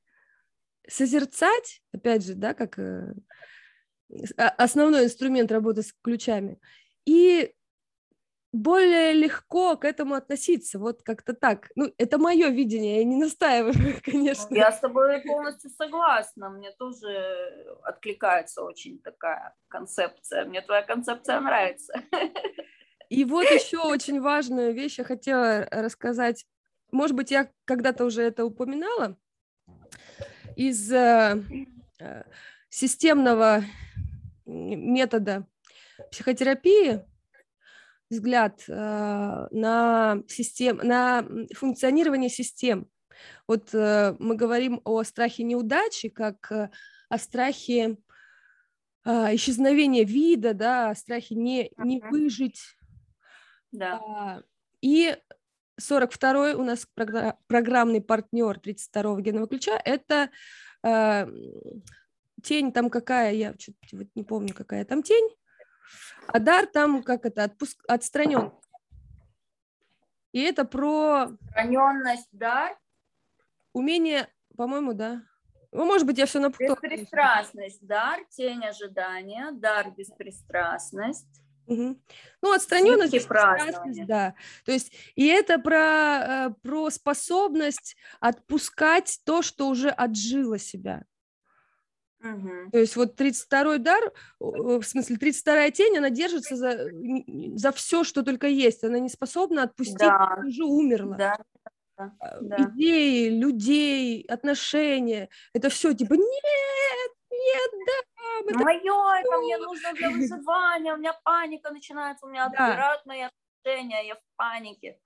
созерцать, 0.88 1.82
опять 1.92 2.24
же, 2.24 2.34
да, 2.34 2.54
как 2.54 2.78
э, 2.78 3.14
основной 4.36 5.04
инструмент 5.04 5.50
работы 5.52 5.82
с 5.82 5.92
ключами, 6.02 6.60
и 7.04 7.52
более 8.54 9.12
легко 9.12 9.76
к 9.76 9.84
этому 9.84 10.14
относиться, 10.14 10.78
вот 10.78 11.02
как-то 11.02 11.34
так. 11.34 11.70
Ну, 11.74 11.92
это 11.98 12.18
мое 12.18 12.50
видение, 12.50 12.98
я 12.98 13.04
не 13.04 13.16
настаиваю, 13.16 13.74
конечно. 14.04 14.54
Я 14.54 14.70
с 14.70 14.78
тобой 14.78 15.20
полностью 15.22 15.70
согласна, 15.70 16.50
мне 16.50 16.70
тоже 16.70 17.76
откликается 17.82 18.62
очень 18.62 19.00
такая 19.00 19.56
концепция, 19.66 20.44
мне 20.44 20.62
твоя 20.62 20.82
концепция 20.82 21.40
нравится. 21.40 21.94
И 23.10 23.24
вот 23.24 23.44
еще 23.50 23.78
очень 23.78 24.20
важную 24.20 24.72
вещь 24.72 24.98
я 24.98 25.04
хотела 25.04 25.66
рассказать, 25.70 26.46
может 26.92 27.16
быть, 27.16 27.32
я 27.32 27.50
когда-то 27.64 28.04
уже 28.04 28.22
это 28.22 28.44
упоминала, 28.44 29.16
из 30.54 30.92
э, 30.92 31.42
э 32.00 32.22
системного 32.70 33.62
метода 34.46 35.46
психотерапии, 36.10 37.04
взгляд 38.10 38.64
э, 38.68 38.72
на, 39.50 40.22
систем, 40.28 40.78
на 40.78 41.26
функционирование 41.54 42.30
систем. 42.30 42.88
Вот 43.46 43.74
э, 43.74 44.14
мы 44.18 44.36
говорим 44.36 44.80
о 44.84 45.02
страхе 45.02 45.42
неудачи, 45.42 46.08
как 46.08 46.50
э, 46.50 46.70
о 47.08 47.18
страхе 47.18 47.96
э, 49.04 49.34
исчезновения 49.34 50.04
вида, 50.04 50.54
да, 50.54 50.90
о 50.90 50.94
страхе 50.94 51.34
не, 51.34 51.70
не 51.78 52.00
выжить. 52.00 52.60
Да. 53.72 54.00
А, 54.04 54.42
и 54.80 55.16
42-й 55.80 56.54
у 56.54 56.64
нас 56.64 56.86
программный 57.46 58.00
партнер 58.00 58.58
32-го 58.58 59.20
генного 59.20 59.48
ключа– 59.48 59.80
это 59.84 60.30
тень 62.42 62.72
там 62.72 62.90
какая, 62.90 63.32
я 63.32 63.54
чуть 63.54 63.74
вот 63.92 64.06
не 64.14 64.22
помню, 64.22 64.54
какая 64.54 64.84
там 64.84 65.02
тень, 65.02 65.30
а 66.28 66.38
дар 66.38 66.66
там, 66.66 67.02
как 67.02 67.26
это, 67.26 67.44
отпуск... 67.44 67.82
отстранен. 67.88 68.52
И 70.32 70.40
это 70.40 70.64
про... 70.64 71.24
Отстраненность, 71.24 72.28
дар? 72.32 72.76
Умение, 73.72 74.28
по-моему, 74.56 74.92
да. 74.92 75.22
Ну, 75.70 75.84
может 75.84 76.06
быть, 76.06 76.18
я 76.18 76.26
все 76.26 76.38
напутала. 76.38 76.78
Беспристрастность, 76.80 77.84
дар, 77.84 78.20
тень 78.30 78.64
ожидания, 78.64 79.50
дар, 79.52 79.90
беспристрастность. 79.90 81.42
Угу. 81.66 82.00
Ну, 82.42 82.52
отстраненность, 82.52 83.12
беспристрастность, 83.12 84.06
да. 84.06 84.34
То 84.64 84.72
есть, 84.72 84.92
и 85.14 85.26
это 85.26 85.58
про, 85.58 86.48
э, 86.48 86.50
про 86.62 86.90
способность 86.90 87.96
отпускать 88.20 89.20
то, 89.24 89.42
что 89.42 89.68
уже 89.68 89.88
отжило 89.88 90.58
себя. 90.58 91.04
Угу. 92.24 92.70
То 92.72 92.78
есть 92.78 92.96
вот 92.96 93.20
32-й 93.20 93.78
дар, 93.78 94.12
в 94.40 94.82
смысле 94.82 95.16
32-я 95.16 95.70
тень, 95.70 95.98
она 95.98 96.08
держится 96.08 96.56
за, 96.56 96.88
за 97.54 97.72
все, 97.72 98.02
что 98.02 98.22
только 98.22 98.46
есть. 98.46 98.82
Она 98.82 98.98
не 98.98 99.10
способна 99.10 99.64
отпустить, 99.64 99.98
да. 99.98 100.38
уже 100.46 100.64
умерла. 100.64 101.16
Да. 101.16 101.36
А, 101.96 102.08
да. 102.40 102.56
Идеи, 102.56 103.28
людей, 103.28 104.22
отношения, 104.22 105.28
это 105.52 105.68
все 105.68 105.92
типа 105.92 106.14
нет, 106.14 107.12
нет, 107.30 107.70
да. 107.86 108.50
Это 108.50 108.58
Мое, 108.58 109.20
это 109.20 109.38
мне 109.38 109.58
нужно 109.58 109.92
для 109.92 110.10
выживания, 110.10 110.94
у 110.94 110.96
меня 110.96 111.12
паника 111.24 111.70
начинается, 111.70 112.26
у 112.26 112.30
меня 112.30 112.48
да. 112.48 112.66
отбирают 112.66 113.06
мои 113.06 113.20
отношения, 113.20 114.08
я 114.08 114.14
в 114.16 114.22
панике. 114.36 114.98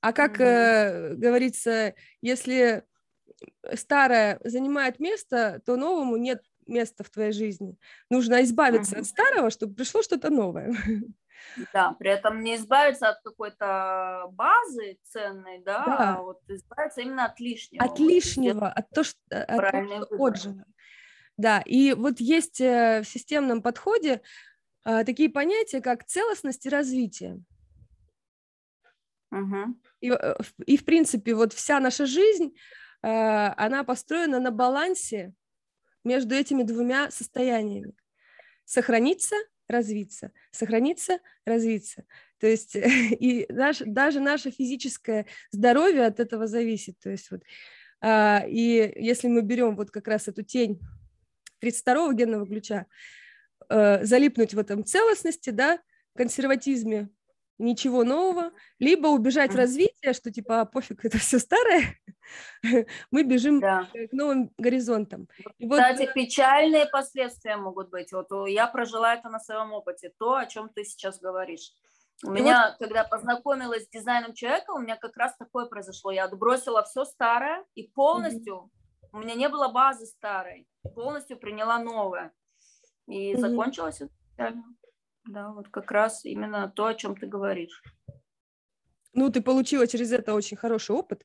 А 0.00 0.12
как 0.12 0.34
угу. 0.34 0.44
э, 0.44 1.14
говорится, 1.14 1.94
если 2.22 2.84
старое 3.74 4.40
занимает 4.44 4.98
место, 4.98 5.60
то 5.66 5.76
новому 5.76 6.16
нет 6.16 6.42
место 6.70 7.04
в 7.04 7.10
твоей 7.10 7.32
жизни. 7.32 7.76
Нужно 8.08 8.42
избавиться 8.42 8.96
mm-hmm. 8.96 9.00
от 9.00 9.06
старого, 9.06 9.50
чтобы 9.50 9.74
пришло 9.74 10.02
что-то 10.02 10.30
новое. 10.30 10.74
Да, 11.72 11.94
при 11.98 12.10
этом 12.10 12.42
не 12.42 12.56
избавиться 12.56 13.08
от 13.08 13.20
какой-то 13.22 14.26
базы 14.32 14.98
ценной, 15.04 15.62
да, 15.64 15.84
да. 15.84 16.14
а 16.16 16.22
вот 16.22 16.38
избавиться 16.48 17.00
именно 17.00 17.26
от 17.26 17.40
лишнего. 17.40 17.84
От 17.84 17.98
лишнего, 17.98 18.68
от 18.68 18.90
того, 18.90 19.04
что, 19.04 19.18
от 19.30 19.72
того, 19.72 20.04
что 20.04 20.24
отживо. 20.24 20.64
Да, 21.36 21.62
и 21.64 21.94
вот 21.94 22.20
есть 22.20 22.60
э, 22.60 23.00
в 23.02 23.08
системном 23.08 23.62
подходе 23.62 24.20
а, 24.84 25.04
такие 25.04 25.30
понятия, 25.30 25.80
как 25.80 26.04
целостность 26.04 26.66
и 26.66 26.68
развитие. 26.68 27.42
Угу. 29.32 29.80
И, 30.00 30.10
э, 30.10 30.34
и, 30.66 30.76
в 30.76 30.84
принципе, 30.84 31.34
вот 31.34 31.54
вся 31.54 31.80
наша 31.80 32.06
жизнь, 32.06 32.54
она 33.02 33.82
построена 33.82 34.40
на 34.40 34.50
балансе 34.50 35.32
между 36.04 36.34
этими 36.34 36.62
двумя 36.62 37.10
состояниями. 37.10 37.94
Сохраниться, 38.64 39.36
развиться, 39.68 40.32
сохраниться, 40.50 41.18
развиться. 41.44 42.04
То 42.38 42.46
есть 42.46 42.74
и 42.76 43.46
наш, 43.48 43.78
даже 43.78 44.20
наше 44.20 44.50
физическое 44.50 45.26
здоровье 45.50 46.06
от 46.06 46.20
этого 46.20 46.46
зависит. 46.46 46.98
То 47.00 47.10
есть 47.10 47.30
вот, 47.30 47.42
а, 48.00 48.44
и 48.46 48.92
если 48.96 49.28
мы 49.28 49.42
берем 49.42 49.76
вот 49.76 49.90
как 49.90 50.08
раз 50.08 50.28
эту 50.28 50.42
тень 50.42 50.80
32-го 51.62 52.12
генного 52.12 52.46
ключа, 52.46 52.86
а, 53.68 54.04
залипнуть 54.04 54.54
в 54.54 54.58
этом 54.58 54.84
целостности, 54.84 55.50
да, 55.50 55.80
консерватизме, 56.16 57.08
ничего 57.60 58.04
нового, 58.04 58.52
либо 58.78 59.08
убежать 59.08 59.52
в 59.52 59.56
развитие, 59.56 60.12
что 60.12 60.32
типа 60.32 60.62
а, 60.62 60.64
пофиг, 60.64 61.04
это 61.04 61.18
все 61.18 61.38
старое, 61.38 61.96
мы 63.10 63.22
бежим 63.22 63.60
да. 63.60 63.86
к 63.92 64.12
новым 64.12 64.50
горизонтам. 64.58 65.28
И 65.58 65.68
Кстати, 65.68 66.06
вот... 66.06 66.14
печальные 66.14 66.86
последствия 66.86 67.56
могут 67.56 67.90
быть. 67.90 68.12
Вот 68.12 68.28
я 68.48 68.66
прожила 68.66 69.14
это 69.14 69.28
на 69.28 69.38
своем 69.38 69.72
опыте, 69.72 70.12
то, 70.18 70.36
о 70.36 70.46
чем 70.46 70.68
ты 70.68 70.84
сейчас 70.84 71.20
говоришь. 71.20 71.72
У 72.24 72.32
и 72.32 72.40
меня, 72.40 72.70
вот... 72.70 72.86
когда 72.86 73.04
познакомилась 73.04 73.84
с 73.84 73.88
дизайном 73.88 74.34
человека, 74.34 74.72
у 74.72 74.78
меня 74.78 74.96
как 74.96 75.16
раз 75.16 75.36
такое 75.36 75.66
произошло. 75.66 76.10
Я 76.10 76.24
отбросила 76.24 76.82
все 76.82 77.04
старое 77.04 77.64
и 77.74 77.84
полностью, 77.84 78.54
mm-hmm. 78.54 79.08
у 79.12 79.18
меня 79.18 79.34
не 79.34 79.48
было 79.48 79.68
базы 79.68 80.06
старой, 80.06 80.66
полностью 80.94 81.38
приняла 81.38 81.78
новое. 81.78 82.32
И 83.06 83.32
mm-hmm. 83.32 83.38
закончилось 83.38 84.02
это 84.36 84.62
да, 85.30 85.50
вот 85.50 85.68
как 85.68 85.90
раз 85.90 86.24
именно 86.24 86.68
то, 86.68 86.86
о 86.86 86.94
чем 86.94 87.16
ты 87.16 87.26
говоришь. 87.26 87.82
Ну, 89.12 89.30
ты 89.30 89.42
получила 89.42 89.86
через 89.86 90.12
это 90.12 90.34
очень 90.34 90.56
хороший 90.56 90.94
опыт. 90.94 91.24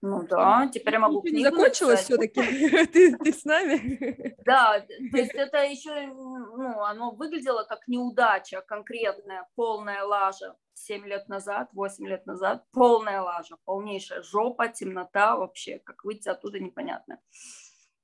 Ну 0.00 0.22
да, 0.22 0.68
теперь 0.72 0.94
я 0.94 1.00
могу 1.00 1.22
книгу 1.22 1.50
закончилось 1.50 2.00
все-таки? 2.04 2.40
ты, 2.86 3.16
ты 3.16 3.32
с 3.32 3.44
нами? 3.44 4.36
Да, 4.44 4.80
то 4.80 4.92
есть 5.16 5.34
это 5.34 5.64
еще, 5.64 6.06
ну, 6.06 6.82
оно 6.82 7.10
выглядело 7.10 7.64
как 7.64 7.88
неудача 7.88 8.60
конкретная, 8.60 9.48
полная 9.56 10.04
лажа. 10.04 10.54
Семь 10.74 11.06
лет 11.06 11.28
назад, 11.28 11.70
восемь 11.72 12.06
лет 12.06 12.24
назад, 12.26 12.64
полная 12.70 13.20
лажа, 13.20 13.56
полнейшая 13.64 14.22
жопа, 14.22 14.68
темнота 14.68 15.36
вообще, 15.36 15.80
как 15.80 16.04
выйти 16.04 16.28
оттуда 16.28 16.60
непонятно. 16.60 17.18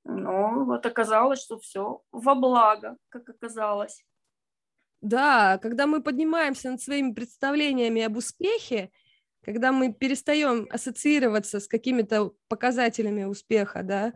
Но 0.03 0.65
вот 0.65 0.85
оказалось, 0.85 1.41
что 1.41 1.57
все 1.57 2.03
во 2.11 2.35
благо, 2.35 2.97
как 3.07 3.29
оказалось. 3.29 4.03
Да, 5.01 5.59
когда 5.59 5.87
мы 5.87 6.01
поднимаемся 6.01 6.71
над 6.71 6.81
своими 6.81 7.13
представлениями 7.13 8.01
об 8.01 8.17
успехе, 8.17 8.91
когда 9.43 9.71
мы 9.71 9.93
перестаем 9.93 10.67
ассоциироваться 10.71 11.59
с 11.59 11.67
какими-то 11.67 12.31
показателями 12.47 13.25
успеха, 13.25 13.83
да, 13.83 14.13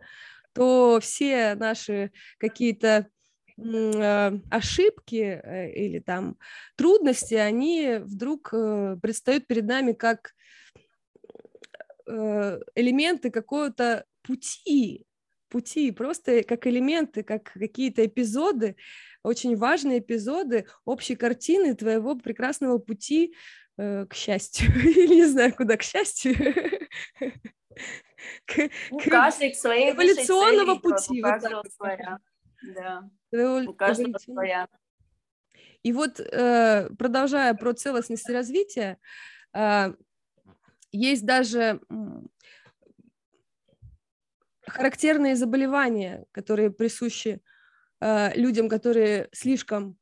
то 0.52 0.98
все 1.00 1.54
наши 1.54 2.10
какие-то 2.38 3.08
э, 3.56 4.32
ошибки 4.50 5.40
э, 5.42 5.72
или 5.72 6.00
там 6.00 6.36
трудности, 6.76 7.34
они 7.34 7.98
вдруг 8.00 8.52
э, 8.52 8.96
предстают 9.00 9.46
перед 9.46 9.66
нами 9.66 9.92
как 9.92 10.32
элементы 12.74 13.30
какого-то 13.30 14.04
пути, 14.22 15.06
пути, 15.48 15.92
просто 15.92 16.42
как 16.42 16.66
элементы, 16.66 17.22
как 17.22 17.52
какие-то 17.52 18.04
эпизоды, 18.04 18.74
очень 19.22 19.56
важные 19.56 19.98
эпизоды 19.98 20.66
общей 20.84 21.16
картины 21.16 21.74
твоего 21.74 22.16
прекрасного 22.16 22.78
пути 22.78 23.34
э, 23.76 24.06
к 24.06 24.14
счастью. 24.14 24.68
Или 24.84 25.16
не 25.16 25.26
знаю, 25.26 25.54
куда 25.54 25.76
к 25.76 25.82
счастью. 25.82 26.34
к, 28.46 28.70
ну, 28.90 28.98
к 28.98 29.04
каждый 29.04 29.52
к 29.52 29.56
своей 29.56 29.92
эволюционного 29.92 30.76
пути. 30.76 31.20
У 31.20 31.22
каждого 31.22 31.64
своя. 31.76 32.18
Да. 32.74 33.10
У 33.66 33.74
каждого 33.74 34.18
своя. 34.18 34.68
И 35.82 35.92
вот, 35.92 36.20
э, 36.20 36.90
продолжая 36.98 37.54
про 37.54 37.72
целостность 37.72 38.28
и 38.28 38.32
развитие, 38.32 38.98
э, 39.54 39.94
есть 40.92 41.24
даже 41.24 41.80
характерные 44.66 45.36
заболевания, 45.36 46.26
которые 46.32 46.70
присущи 46.70 47.40
э, 48.00 48.34
людям, 48.34 48.68
которые 48.68 49.28
слишком 49.32 49.98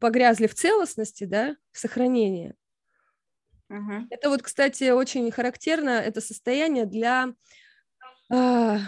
погрязли 0.00 0.46
в 0.46 0.54
целостности, 0.54 1.24
да, 1.24 1.56
в 1.72 1.78
сохранении. 1.78 2.54
Угу. 3.68 4.06
Это 4.10 4.30
вот, 4.30 4.42
кстати, 4.42 4.90
очень 4.90 5.30
характерно, 5.30 5.90
это 5.90 6.20
состояние 6.20 6.86
для, 6.86 7.34
э, 8.32 8.78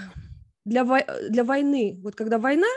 для, 0.65 0.85
для 1.29 1.45
войны. 1.45 1.99
Вот 2.03 2.15
когда 2.15 2.39
война, 2.39 2.69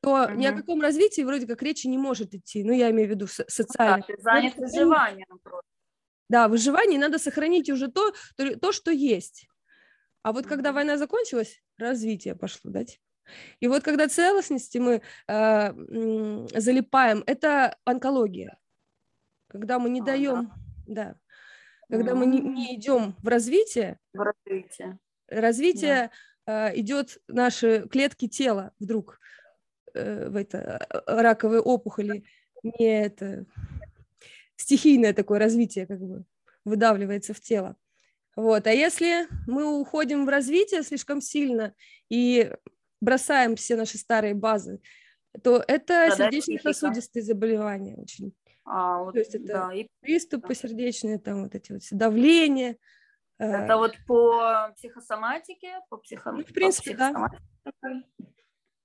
то 0.00 0.24
угу. 0.24 0.34
ни 0.34 0.46
о 0.46 0.52
каком 0.52 0.80
развитии 0.80 1.22
вроде 1.22 1.46
как 1.46 1.62
речи 1.62 1.86
не 1.86 1.98
может 1.98 2.34
идти. 2.34 2.64
Ну, 2.64 2.72
я 2.72 2.90
имею 2.90 3.08
в 3.08 3.10
виду 3.10 3.26
социально. 3.26 3.98
Ну, 3.98 4.04
да, 4.08 4.14
ты 4.14 4.22
занят 4.22 4.54
выживанием 4.56 5.38
просто. 5.42 5.66
Да, 6.28 6.48
выживание, 6.48 6.98
надо 6.98 7.18
сохранить 7.18 7.70
уже 7.70 7.88
то, 7.88 8.12
то, 8.36 8.58
то 8.58 8.72
что 8.72 8.90
есть. 8.90 9.48
А 10.22 10.32
вот 10.32 10.46
когда 10.46 10.72
война 10.72 10.98
закончилась, 10.98 11.62
развитие 11.78 12.34
пошло, 12.34 12.72
да? 12.72 12.82
И 13.60 13.68
вот 13.68 13.82
когда 13.82 14.08
целостности 14.08 14.78
мы 14.78 15.02
э, 15.28 15.72
залипаем, 16.58 17.22
это 17.26 17.76
онкология. 17.84 18.58
Когда 19.48 19.78
мы 19.78 19.90
не 19.90 20.00
а, 20.00 20.04
даем, 20.04 20.52
да, 20.86 21.16
да 21.88 21.96
когда 21.96 22.14
мы 22.14 22.26
не, 22.26 22.40
не 22.40 22.76
идем 22.76 23.16
в 23.22 23.28
развитие, 23.28 23.98
в 24.12 24.20
развитие, 24.20 24.98
развитие 25.28 26.10
да. 26.46 26.70
э, 26.70 26.80
идет 26.80 27.18
наши 27.28 27.86
клетки 27.88 28.28
тела 28.28 28.72
вдруг 28.78 29.20
э, 29.94 30.28
в 30.28 30.36
это 30.36 30.86
э, 30.90 31.00
раковые 31.06 31.60
опухоли, 31.60 32.24
не 32.62 33.02
это 33.02 33.46
стихийное 34.56 35.12
такое 35.12 35.38
развитие 35.38 35.86
как 35.86 36.00
бы 36.00 36.24
выдавливается 36.64 37.34
в 37.34 37.40
тело. 37.40 37.76
Вот. 38.34 38.66
А 38.66 38.72
если 38.72 39.26
мы 39.46 39.80
уходим 39.80 40.26
в 40.26 40.28
развитие 40.28 40.82
слишком 40.82 41.20
сильно 41.20 41.74
и 42.10 42.52
бросаем 43.00 43.56
все 43.56 43.76
наши 43.76 43.98
старые 43.98 44.34
базы, 44.34 44.80
то 45.42 45.62
это 45.66 46.08
да, 46.08 46.16
сердечно-сосудистые 46.16 47.22
заболевания 47.22 47.96
очень. 47.96 48.34
А, 48.64 49.02
вот, 49.02 49.12
то 49.12 49.18
есть 49.20 49.34
это 49.34 49.46
да, 49.46 49.74
и... 49.74 49.86
приступы 50.00 50.54
сердечные, 50.54 51.18
там 51.18 51.44
вот 51.44 51.54
эти 51.54 51.72
вот 51.72 51.82
давление. 51.92 52.76
Э, 53.38 53.64
это 53.64 53.76
вот 53.76 53.94
по 54.06 54.72
психосоматике, 54.74 55.80
по 55.88 55.98
психо... 55.98 56.32
Ну, 56.32 56.44
в 56.44 56.52
принципе, 56.52 56.96
да. 56.96 57.30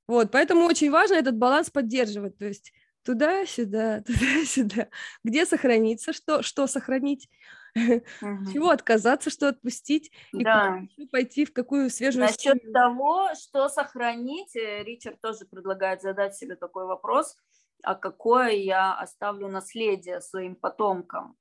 Вот, 0.08 0.32
поэтому 0.32 0.66
очень 0.66 0.92
важно 0.92 1.16
этот 1.16 1.38
баланс 1.38 1.70
поддерживать, 1.70 2.38
то 2.38 2.46
есть 2.46 2.74
туда-сюда, 3.04 4.02
туда-сюда, 4.06 4.90
где 5.24 5.46
сохраниться, 5.46 6.14
что, 6.14 6.44
что 6.44 6.68
сохранить, 6.68 7.30
угу. 7.76 8.04
чего 8.54 8.70
отказаться, 8.70 9.30
что 9.30 9.50
отпустить, 9.50 10.12
и 10.34 10.44
да. 10.44 10.82
пойти 11.12 11.46
в 11.46 11.54
какую 11.54 11.90
свежую... 11.90 12.26
Насчет 12.26 12.56
историю. 12.56 12.74
того, 12.74 13.30
что 13.36 13.70
сохранить, 13.70 14.56
э, 14.56 14.84
Ричард 14.84 15.20
тоже 15.22 15.46
предлагает 15.46 16.02
задать 16.02 16.36
себе 16.36 16.56
такой 16.56 16.86
вопрос, 16.86 17.36
а 17.84 17.96
какое 17.96 18.52
я 18.52 18.94
оставлю 18.94 19.48
наследие 19.48 20.22
своим 20.22 20.56
потомкам? 20.56 21.36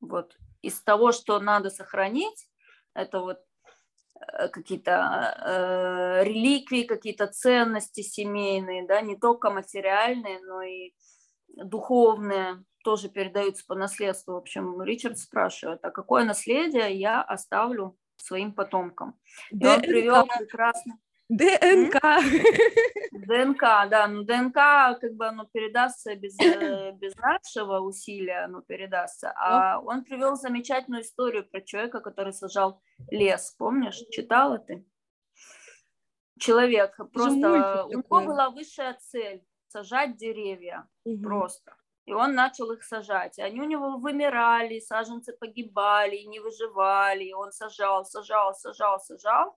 Вот 0.00 0.36
из 0.62 0.80
того, 0.82 1.12
что 1.12 1.40
надо 1.40 1.70
сохранить, 1.70 2.48
это 2.94 3.20
вот 3.20 3.38
э, 4.32 4.48
какие-то 4.48 5.34
э, 5.46 6.24
реликвии, 6.24 6.84
какие-то 6.84 7.26
ценности 7.26 8.02
семейные, 8.02 8.86
да, 8.86 9.00
не 9.00 9.16
только 9.16 9.50
материальные, 9.50 10.40
но 10.40 10.62
и 10.62 10.92
духовные, 11.48 12.64
тоже 12.86 13.08
передаются 13.08 13.64
по 13.66 13.74
наследству. 13.74 14.34
В 14.34 14.36
общем, 14.36 14.80
Ричард 14.80 15.18
спрашивает, 15.18 15.84
а 15.84 15.90
какое 15.90 16.24
наследие 16.24 16.94
я 16.94 17.20
оставлю 17.20 17.98
своим 18.16 18.54
потомкам? 18.54 19.18
И 19.50 19.66
он 19.66 19.80
привел 19.80 20.24
прекрасно. 20.24 20.96
ДНК. 21.28 21.98
ДНК, 23.10 23.60
да, 23.90 24.06
ну 24.06 24.22
ДНК 24.22 24.54
как 25.00 25.14
бы 25.14 25.26
оно 25.26 25.46
передастся 25.52 26.14
без, 26.14 26.38
э, 26.40 26.92
без 26.92 27.16
нашего 27.16 27.80
усилия, 27.80 28.44
оно 28.44 28.60
передастся. 28.60 29.32
А 29.36 29.80
он 29.80 30.04
привел 30.04 30.36
замечательную 30.36 31.02
историю 31.02 31.44
про 31.44 31.60
человека, 31.62 31.98
который 31.98 32.32
сажал 32.32 32.80
лес, 33.10 33.52
помнишь, 33.58 34.00
читала 34.12 34.58
ты? 34.60 34.86
Человек, 36.38 36.96
просто 37.12 37.86
у 37.86 37.90
него 37.90 38.20
была 38.20 38.50
высшая 38.50 38.96
цель 39.00 39.44
сажать 39.66 40.16
деревья, 40.16 40.86
угу. 41.04 41.20
просто. 41.20 41.74
И 42.06 42.12
он 42.12 42.34
начал 42.34 42.70
их 42.70 42.84
сажать. 42.84 43.38
Они 43.40 43.60
у 43.60 43.64
него 43.64 43.98
вымирали, 43.98 44.78
саженцы 44.78 45.32
погибали, 45.32 46.18
не 46.18 46.38
выживали. 46.38 47.32
Он 47.32 47.50
сажал, 47.50 48.04
сажал, 48.04 48.54
сажал, 48.54 49.00
сажал. 49.00 49.56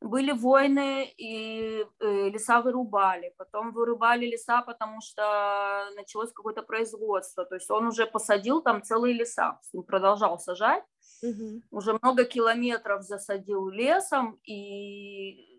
Были 0.00 0.32
войны, 0.32 1.12
и 1.16 1.84
э, 2.00 2.28
леса 2.30 2.60
вырубали. 2.62 3.32
Потом 3.36 3.72
вырубали 3.72 4.26
леса, 4.26 4.62
потому 4.62 5.00
что 5.00 5.88
началось 5.94 6.32
какое-то 6.32 6.62
производство. 6.62 7.44
То 7.44 7.54
есть 7.54 7.70
он 7.70 7.86
уже 7.86 8.06
посадил 8.06 8.60
там 8.60 8.82
целые 8.82 9.14
леса. 9.14 9.60
Он 9.72 9.84
продолжал 9.84 10.38
сажать. 10.40 10.84
Угу. 11.22 11.62
Уже 11.70 11.98
много 12.02 12.24
километров 12.24 13.02
засадил 13.02 13.68
лесом, 13.68 14.38
и 14.44 15.57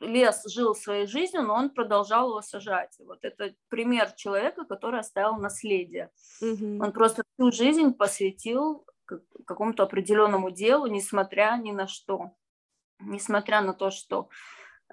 лес 0.00 0.42
жил 0.46 0.74
своей 0.74 1.06
жизнью, 1.06 1.42
но 1.42 1.54
он 1.54 1.70
продолжал 1.70 2.30
его 2.30 2.42
сажать. 2.42 2.96
Вот 2.98 3.24
это 3.24 3.54
пример 3.68 4.12
человека, 4.12 4.64
который 4.64 5.00
оставил 5.00 5.36
наследие. 5.36 6.10
Угу. 6.40 6.82
Он 6.82 6.92
просто 6.92 7.22
всю 7.34 7.52
жизнь 7.52 7.92
посвятил 7.94 8.86
какому-то 9.46 9.82
определенному 9.82 10.50
делу, 10.50 10.86
несмотря 10.86 11.58
ни 11.62 11.72
на 11.72 11.86
что. 11.86 12.32
Несмотря 13.00 13.62
на 13.62 13.72
то, 13.72 13.90
что 13.90 14.28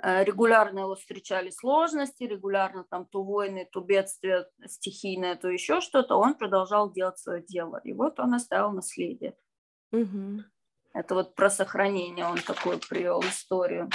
э, 0.01 0.23
регулярно 0.23 0.79
его 0.79 0.95
встречали 0.95 1.49
сложности, 1.49 2.23
регулярно 2.23 2.85
там 2.89 3.05
то 3.05 3.23
войны, 3.23 3.67
то 3.71 3.81
бедствия 3.81 4.49
стихийное, 4.65 5.35
то 5.35 5.49
еще 5.49 5.81
что-то, 5.81 6.15
он 6.15 6.35
продолжал 6.35 6.91
делать 6.91 7.19
свое 7.19 7.43
дело. 7.43 7.81
И 7.83 7.93
вот 7.93 8.19
он 8.19 8.33
оставил 8.33 8.71
наследие. 8.71 9.35
Угу. 9.91 10.43
Это 10.93 11.15
вот 11.15 11.35
про 11.35 11.49
сохранение 11.49 12.25
он 12.25 12.39
такой 12.39 12.79
привел 12.79 13.21
историю. 13.21 13.89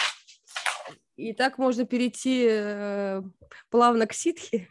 И 1.22 1.32
так 1.35 1.56
можно 1.56 1.85
перейти 1.85 2.48
э, 2.50 3.22
плавно 3.70 4.08
к 4.08 4.12
ситхи. 4.12 4.68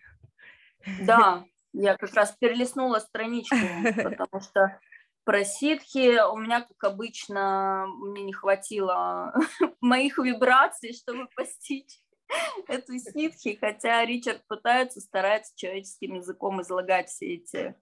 Да, 1.01 1.45
я 1.71 1.95
как 1.95 2.13
раз 2.13 2.35
перелистнула 2.37 2.99
страничку, 2.99 3.55
потому 4.03 4.43
что 4.43 4.77
про 5.23 5.45
ситхи 5.45 6.21
у 6.29 6.35
меня, 6.35 6.61
как 6.61 6.83
обычно, 6.83 7.87
мне 7.99 8.23
не 8.23 8.33
хватило 8.33 9.33
моих 9.79 10.17
вибраций, 10.17 10.93
чтобы 10.93 11.29
постичь 11.37 12.01
эту 12.67 12.97
ситхи, 12.99 13.57
хотя 13.57 14.03
Ричард 14.03 14.45
пытается, 14.47 14.99
старается 14.99 15.53
человеческим 15.55 16.15
языком 16.15 16.61
излагать 16.61 17.07
все 17.07 17.35
эти 17.35 17.75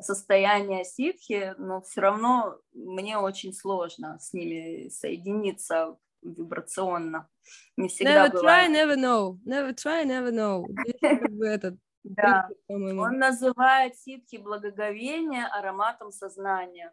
состояния 0.00 0.84
ситхи, 0.84 1.54
но 1.58 1.80
все 1.80 2.00
равно 2.00 2.58
мне 2.72 3.18
очень 3.18 3.52
сложно 3.52 4.18
с 4.18 4.32
ними 4.32 4.88
соединиться 4.88 5.96
вибрационно. 6.32 7.28
Не 7.76 7.88
всегда 7.88 8.26
never 8.26 8.32
бывает. 8.32 8.70
try, 8.70 8.74
never 8.74 8.96
know. 8.96 9.38
Never 9.44 9.74
try, 9.74 10.04
never 10.04 10.32
know. 10.32 10.64
этот, 11.44 11.76
да. 12.02 12.48
Он 12.68 13.18
называет 13.18 13.96
ситхи 13.96 14.36
благоговения 14.36 15.46
ароматом 15.46 16.10
сознания. 16.12 16.92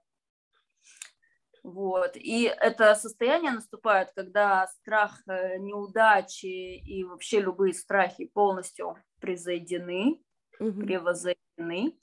Вот. 1.64 2.18
И 2.18 2.44
это 2.44 2.94
состояние 2.96 3.52
наступает, 3.52 4.12
когда 4.16 4.68
страх 4.68 5.22
э, 5.28 5.58
неудачи 5.60 6.46
и 6.46 7.06
вообще 7.06 7.40
любые 7.40 7.74
страхи 7.74 8.26
полностью 8.26 8.98
превзойдены, 9.22 10.22
угу. 10.60 10.82
превозойдены. 10.82 11.98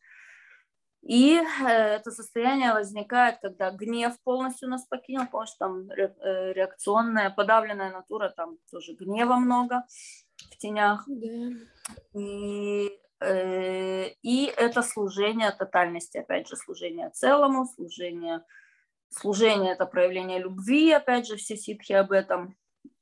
И 1.02 1.36
э, 1.36 1.66
это 1.66 2.10
состояние 2.10 2.74
возникает, 2.74 3.38
когда 3.40 3.70
гнев 3.70 4.14
полностью 4.22 4.68
нас 4.68 4.86
покинул, 4.86 5.26
потому 5.26 5.46
что 5.46 5.56
там 5.58 5.90
э, 5.90 6.52
реакционная, 6.52 7.30
подавленная 7.30 7.90
натура, 7.90 8.28
там 8.36 8.58
тоже 8.70 8.92
гнева 8.92 9.36
много 9.36 9.86
в 10.36 10.58
тенях. 10.58 11.04
Да. 11.06 11.52
И, 12.14 12.90
э, 13.20 14.08
и 14.22 14.52
это 14.56 14.82
служение 14.82 15.50
тотальности, 15.52 16.18
опять 16.18 16.48
же, 16.48 16.56
служение 16.56 17.08
целому, 17.10 17.64
служение, 17.64 18.44
служение 19.08 19.72
это 19.72 19.86
проявление 19.86 20.38
любви, 20.38 20.92
опять 20.92 21.26
же, 21.26 21.36
все 21.36 21.56
ситхи 21.56 21.94
об 21.94 22.12
этом. 22.12 22.56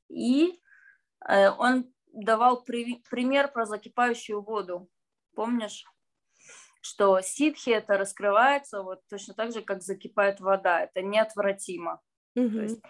И 0.07 0.57
он 1.27 1.93
давал 2.13 2.63
при, 2.63 3.03
пример 3.09 3.51
про 3.51 3.65
закипающую 3.65 4.41
воду, 4.41 4.89
помнишь? 5.35 5.83
Что 6.81 7.19
ситхи 7.21 7.71
это 7.71 7.97
раскрывается 7.97 8.81
вот 8.83 9.01
точно 9.09 9.33
так 9.33 9.51
же, 9.53 9.61
как 9.61 9.81
закипает 9.81 10.39
вода. 10.39 10.81
Это 10.81 11.01
неотвратимо. 11.01 12.01
Mm-hmm. 12.37 12.51
То 12.51 12.61
есть, 12.61 12.81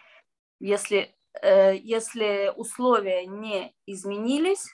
если, 0.59 1.15
э, 1.41 1.75
если 1.77 2.53
условия 2.55 3.25
не 3.25 3.73
изменились, 3.85 4.67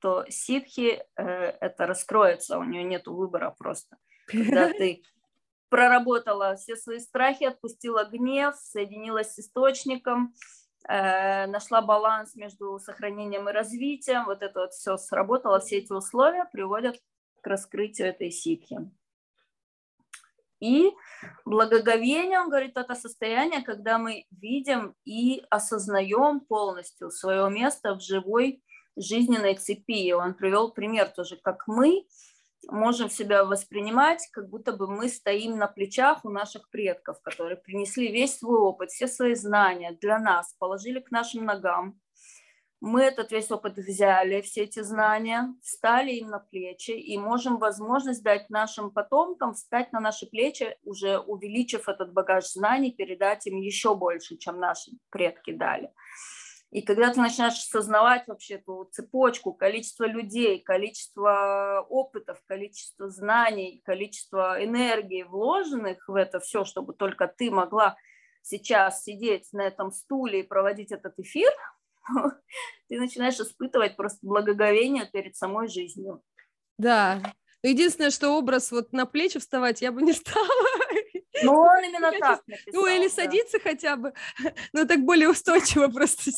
то 0.00 0.24
ситхи 0.28 1.02
э, 1.16 1.22
это 1.24 1.86
раскроется, 1.86 2.58
у 2.58 2.64
нее 2.64 2.84
нет 2.84 3.06
выбора 3.06 3.54
просто. 3.58 3.96
Когда 4.26 4.68
ты 4.72 5.02
проработала 5.68 6.56
все 6.56 6.76
свои 6.76 6.98
страхи, 6.98 7.44
отпустила 7.44 8.04
гнев, 8.04 8.54
соединилась 8.56 9.34
с 9.34 9.38
источником, 9.38 10.34
э, 10.88 11.46
нашла 11.46 11.82
баланс 11.82 12.34
между 12.34 12.78
сохранением 12.78 13.48
и 13.48 13.52
развитием. 13.52 14.26
Вот 14.26 14.42
это 14.42 14.60
вот 14.60 14.72
все 14.72 14.96
сработало, 14.96 15.60
все 15.60 15.78
эти 15.78 15.92
условия 15.92 16.44
приводят 16.52 16.96
к 17.40 17.46
раскрытию 17.46 18.08
этой 18.08 18.30
ситхи. 18.30 18.90
И 20.60 20.90
благоговение, 21.44 22.40
он 22.40 22.48
говорит, 22.48 22.76
это 22.76 22.94
состояние, 22.94 23.62
когда 23.62 23.98
мы 23.98 24.24
видим 24.30 24.94
и 25.04 25.44
осознаем 25.50 26.40
полностью 26.40 27.10
свое 27.10 27.48
место 27.48 27.94
в 27.94 28.00
живой 28.00 28.62
жизненной 28.96 29.54
цепи. 29.54 30.12
Он 30.12 30.34
привел 30.34 30.72
пример 30.72 31.08
тоже, 31.10 31.36
как 31.36 31.68
мы 31.68 32.06
можем 32.66 33.08
себя 33.08 33.44
воспринимать, 33.44 34.28
как 34.32 34.48
будто 34.48 34.72
бы 34.72 34.88
мы 34.88 35.08
стоим 35.08 35.56
на 35.56 35.68
плечах 35.68 36.24
у 36.24 36.28
наших 36.28 36.68
предков, 36.70 37.20
которые 37.22 37.56
принесли 37.56 38.10
весь 38.10 38.38
свой 38.38 38.58
опыт, 38.58 38.90
все 38.90 39.06
свои 39.06 39.34
знания 39.34 39.96
для 40.00 40.18
нас, 40.18 40.54
положили 40.58 41.00
к 41.00 41.10
нашим 41.12 41.44
ногам, 41.44 42.00
мы 42.80 43.02
этот 43.02 43.32
весь 43.32 43.50
опыт 43.50 43.76
взяли, 43.76 44.40
все 44.40 44.62
эти 44.62 44.82
знания, 44.82 45.54
встали 45.62 46.12
им 46.12 46.28
на 46.28 46.38
плечи 46.38 46.92
и 46.92 47.18
можем 47.18 47.58
возможность 47.58 48.22
дать 48.22 48.50
нашим 48.50 48.92
потомкам 48.92 49.54
встать 49.54 49.92
на 49.92 50.00
наши 50.00 50.26
плечи, 50.26 50.76
уже 50.84 51.18
увеличив 51.18 51.88
этот 51.88 52.12
багаж 52.12 52.46
знаний, 52.46 52.92
передать 52.92 53.46
им 53.46 53.56
еще 53.56 53.96
больше, 53.96 54.36
чем 54.36 54.60
наши 54.60 54.92
предки 55.10 55.52
дали. 55.52 55.90
И 56.70 56.82
когда 56.82 57.12
ты 57.12 57.20
начинаешь 57.20 57.54
осознавать 57.54 58.28
вообще 58.28 58.56
эту 58.56 58.88
цепочку, 58.92 59.54
количество 59.54 60.04
людей, 60.04 60.60
количество 60.60 61.84
опытов, 61.88 62.40
количество 62.46 63.08
знаний, 63.08 63.82
количество 63.84 64.62
энергии, 64.62 65.22
вложенных 65.22 66.06
в 66.06 66.14
это 66.14 66.38
все, 66.40 66.64
чтобы 66.64 66.92
только 66.92 67.26
ты 67.26 67.50
могла 67.50 67.96
сейчас 68.42 69.02
сидеть 69.02 69.48
на 69.52 69.62
этом 69.62 69.90
стуле 69.90 70.40
и 70.40 70.46
проводить 70.46 70.92
этот 70.92 71.18
эфир– 71.18 71.50
ты 72.88 72.98
начинаешь 72.98 73.38
испытывать 73.38 73.96
просто 73.96 74.18
благоговение 74.22 75.06
перед 75.06 75.36
самой 75.36 75.68
жизнью. 75.68 76.22
Да. 76.78 77.20
Единственное, 77.62 78.10
что 78.10 78.30
образ 78.30 78.70
вот 78.70 78.92
на 78.92 79.04
плечи 79.04 79.40
вставать 79.40 79.82
я 79.82 79.90
бы 79.90 80.02
не 80.02 80.12
стала. 80.14 80.46
Ну, 81.42 81.52
он 81.52 81.84
именно 81.84 82.10
так 82.18 82.42
написал. 82.46 82.72
Ну, 82.72 82.86
или 82.86 83.08
садиться 83.08 83.58
хотя 83.60 83.96
бы, 83.96 84.12
но 84.72 84.84
так 84.84 85.00
более 85.00 85.28
устойчиво 85.28 85.88
просто. 85.88 86.30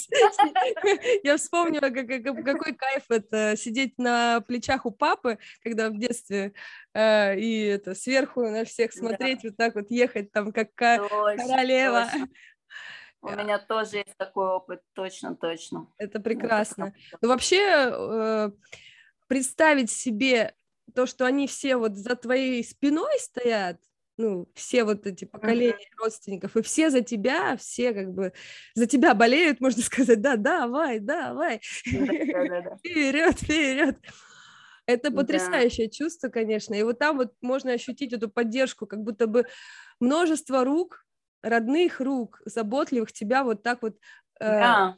Я 1.23 1.37
вспомнила, 1.37 1.89
какой 1.89 2.75
кайф 2.75 3.05
это 3.09 3.57
сидеть 3.57 3.99
на 3.99 4.41
плечах 4.43 4.87
у 4.87 4.91
папы, 4.91 5.39
когда 5.63 5.89
в 5.89 5.99
детстве, 5.99 6.53
э, 6.95 7.39
и 7.39 7.65
это 7.65 7.95
сверху 7.95 8.43
на 8.43 8.65
всех 8.65 8.93
смотреть, 8.93 9.43
вот 9.45 9.57
так 9.57 9.75
вот 9.75 9.91
ехать 9.91 10.33
там, 10.33 10.53
как 10.53 10.75
королева. 10.75 12.11
У 13.23 13.31
меня 13.31 13.59
тоже 13.59 13.99
есть 13.99 14.17
такой 14.17 14.49
опыт, 14.49 14.81
точно, 14.95 15.37
точно. 15.37 15.89
Это 15.99 16.21
прекрасно. 16.21 16.95
Ну, 17.21 17.29
вообще, 17.29 17.91
э, 17.93 18.51
представить 19.27 19.91
себе 19.91 20.55
то, 20.95 21.07
что 21.07 21.27
они 21.27 21.47
все 21.47 21.77
вот 21.77 21.97
за 21.97 22.17
твоей 22.17 22.65
спиной 22.65 23.19
стоят, 23.19 23.79
ну, 24.17 24.49
все 24.55 24.85
вот 24.85 25.07
эти 25.07 25.25
поколения 25.25 25.73
uh-huh. 25.73 26.03
родственников, 26.03 26.57
и 26.57 26.63
все 26.63 26.91
за 26.91 27.01
тебя, 27.01 27.57
все 27.57 27.93
как 27.93 28.13
бы 28.13 28.33
за 28.75 28.87
тебя 28.87 29.15
болеют, 29.15 29.61
можно 29.61 29.83
сказать, 29.85 30.21
да, 30.21 30.37
давай, 30.37 30.99
давай, 30.99 31.61
вперед, 32.79 33.39
вперед. 33.39 33.99
Это 34.87 35.13
потрясающее 35.13 35.87
да. 35.87 35.93
чувство, 35.93 36.29
конечно, 36.29 36.75
и 36.75 36.83
вот 36.83 36.99
там 36.99 37.19
вот 37.19 37.33
можно 37.41 37.73
ощутить 37.73 38.13
эту 38.13 38.29
поддержку, 38.29 38.87
как 38.87 39.01
будто 39.01 39.27
бы 39.27 39.47
множество 40.01 40.65
рук 40.65 41.05
родных 41.43 42.01
рук, 42.01 42.41
заботливых 42.45 43.13
тебя 43.13 43.45
вот 43.45 43.63
так 43.63 43.83
вот 43.83 43.97
э, 44.41 44.47
да. 44.47 44.97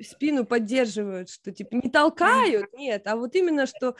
спину 0.00 0.44
поддерживают, 0.44 1.30
что 1.30 1.52
типа 1.52 1.74
не 1.74 1.90
толкают, 1.90 2.72
нет, 2.72 3.06
а 3.06 3.16
вот 3.16 3.34
именно 3.34 3.66
что 3.66 3.96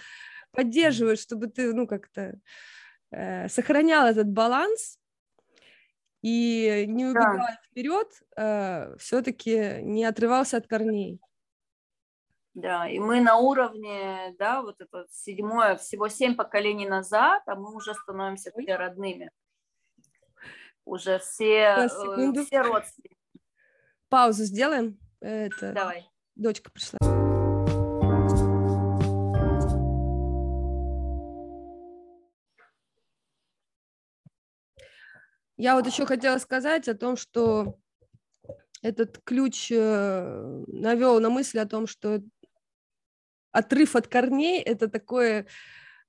поддерживают, 0.52 1.20
чтобы 1.20 1.46
ты, 1.46 1.72
ну, 1.72 1.86
как-то 1.86 2.38
э, 3.10 3.48
сохранял 3.48 4.06
этот 4.06 4.28
баланс 4.28 4.98
и 6.22 6.84
не 6.86 7.06
убегал 7.06 7.36
да. 7.36 7.58
вперед, 7.70 8.08
э, 8.36 8.96
все-таки 8.98 9.80
не 9.82 10.04
отрывался 10.04 10.58
от 10.58 10.66
корней. 10.66 11.20
Да, 12.54 12.88
и 12.88 12.98
мы 12.98 13.20
на 13.20 13.36
уровне, 13.36 14.34
да, 14.38 14.60
вот 14.60 14.80
это 14.80 15.06
седьмое, 15.08 15.76
всего 15.76 16.08
семь 16.08 16.34
поколений 16.34 16.88
назад, 16.88 17.42
а 17.46 17.54
мы 17.54 17.74
уже 17.74 17.94
становимся 17.94 18.50
все 18.50 18.76
родными 18.76 19.30
уже 20.90 21.20
все, 21.20 21.76
э, 21.78 21.88
все 21.88 22.62
родственники. 22.62 23.16
Паузу 24.08 24.44
сделаем. 24.44 24.98
Это... 25.20 25.72
Давай. 25.72 26.10
Дочка 26.34 26.70
пришла. 26.72 26.98
Я 35.56 35.76
вот 35.76 35.86
еще 35.86 36.06
хотела 36.06 36.38
сказать 36.38 36.88
о 36.88 36.94
том, 36.94 37.16
что 37.16 37.78
этот 38.82 39.18
ключ 39.22 39.70
э, 39.70 40.64
навел 40.66 41.20
на 41.20 41.30
мысль 41.30 41.60
о 41.60 41.66
том, 41.66 41.86
что 41.86 42.20
отрыв 43.52 43.94
от 43.94 44.08
корней 44.08 44.60
это 44.60 44.88
такое 44.88 45.46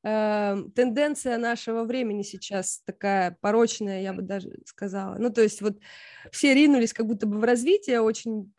тенденция 0.04 1.38
нашего 1.38 1.84
времени 1.84 2.24
сейчас 2.24 2.82
такая 2.86 3.38
порочная, 3.39 4.02
я 4.02 4.14
бы 4.14 4.24
даже 4.24 4.49
сказала. 4.66 5.16
Ну, 5.20 5.32
то 5.32 5.41
есть 5.41 5.62
вот 5.62 5.78
все 6.32 6.54
ринулись 6.54 6.93
как 6.93 7.06
будто 7.06 7.28
бы 7.28 7.38
в 7.38 7.43
развитие 7.43 8.02
очень 8.02 8.52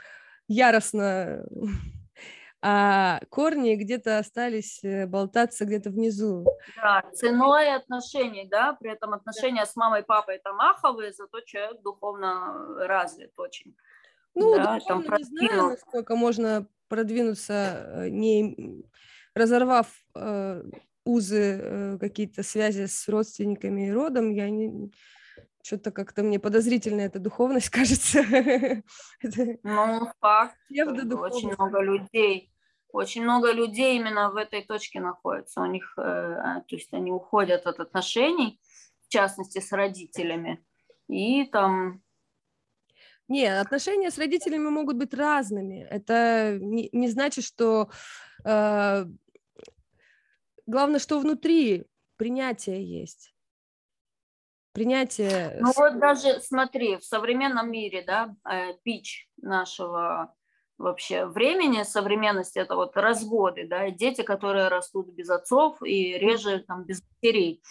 яростно, 0.46 1.44
а 2.62 3.20
корни 3.28 3.74
где-то 3.74 4.18
остались 4.18 4.84
э, 4.84 5.06
болтаться 5.06 5.64
где-то 5.64 5.90
внизу. 5.90 6.46
Да, 6.76 7.02
ценой 7.12 7.74
отношений, 7.74 8.46
да, 8.48 8.74
при 8.74 8.92
этом 8.92 9.12
отношения 9.12 9.66
с 9.66 9.74
мамой 9.74 10.02
и 10.02 10.04
папой 10.04 10.38
там 10.38 10.60
аховые, 10.60 11.12
зато 11.12 11.40
человек 11.40 11.82
духовно 11.82 12.86
развит 12.86 13.32
очень. 13.36 13.74
Ну, 14.34 14.54
да, 14.54 14.78
духовно 14.78 15.04
там 15.04 15.16
не 15.18 15.24
знаю, 15.24 15.70
насколько 15.70 16.14
можно 16.14 16.68
продвинуться, 16.88 17.52
э, 18.04 18.08
не 18.10 18.84
разорвав 19.34 19.88
э, 20.14 20.62
узы, 21.04 21.60
э, 21.60 21.98
какие-то 21.98 22.42
связи 22.42 22.86
с 22.86 23.08
родственниками 23.08 23.88
и 23.88 23.92
родом, 23.92 24.30
я 24.30 24.50
не... 24.50 24.92
Что-то 25.64 25.92
как-то 25.92 26.24
мне 26.24 26.40
подозрительно 26.40 27.02
эта 27.02 27.20
духовность 27.20 27.68
кажется. 27.70 28.24
Ну, 29.62 30.10
факт. 30.20 30.56
Очень 30.70 31.54
много 31.54 31.80
людей, 31.80 32.52
очень 32.88 33.22
много 33.22 33.52
людей 33.52 33.96
именно 33.96 34.30
в 34.30 34.36
этой 34.36 34.62
точке 34.64 35.00
находятся. 35.00 35.60
У 35.60 35.66
них, 35.66 35.94
э, 35.96 36.02
а, 36.02 36.60
то 36.60 36.76
есть 36.76 36.92
они 36.92 37.12
уходят 37.12 37.66
от 37.66 37.80
отношений, 37.80 38.60
в 39.06 39.08
частности, 39.08 39.60
с 39.60 39.72
родителями. 39.72 40.64
И 41.08 41.44
там 41.44 42.02
не, 43.28 43.46
отношения 43.46 44.10
с 44.10 44.18
родителями 44.18 44.68
могут 44.68 44.96
быть 44.96 45.14
разными. 45.14 45.86
Это 45.90 46.58
не, 46.60 46.90
не 46.92 47.08
значит, 47.08 47.44
что 47.44 47.88
э, 48.44 49.06
Главное, 50.66 51.00
что 51.00 51.18
внутри 51.18 51.86
принятие 52.16 52.84
есть. 52.84 53.34
Принятие. 54.72 55.58
Ну 55.60 55.72
вот 55.76 55.98
даже 55.98 56.40
смотри, 56.40 56.96
в 56.96 57.04
современном 57.04 57.70
мире, 57.70 58.02
да, 58.06 58.34
э, 58.50 58.72
пич 58.82 59.28
нашего 59.36 60.34
вообще 60.78 61.26
времени, 61.26 61.82
современности, 61.82 62.58
это 62.58 62.74
вот 62.76 62.96
разводы, 62.96 63.66
да, 63.68 63.90
дети, 63.90 64.22
которые 64.22 64.68
растут 64.68 65.10
без 65.10 65.28
отцов 65.28 65.82
и 65.82 66.18
реже 66.18 66.64
там 66.66 66.84
без 66.84 67.02
матерей. 67.02 67.62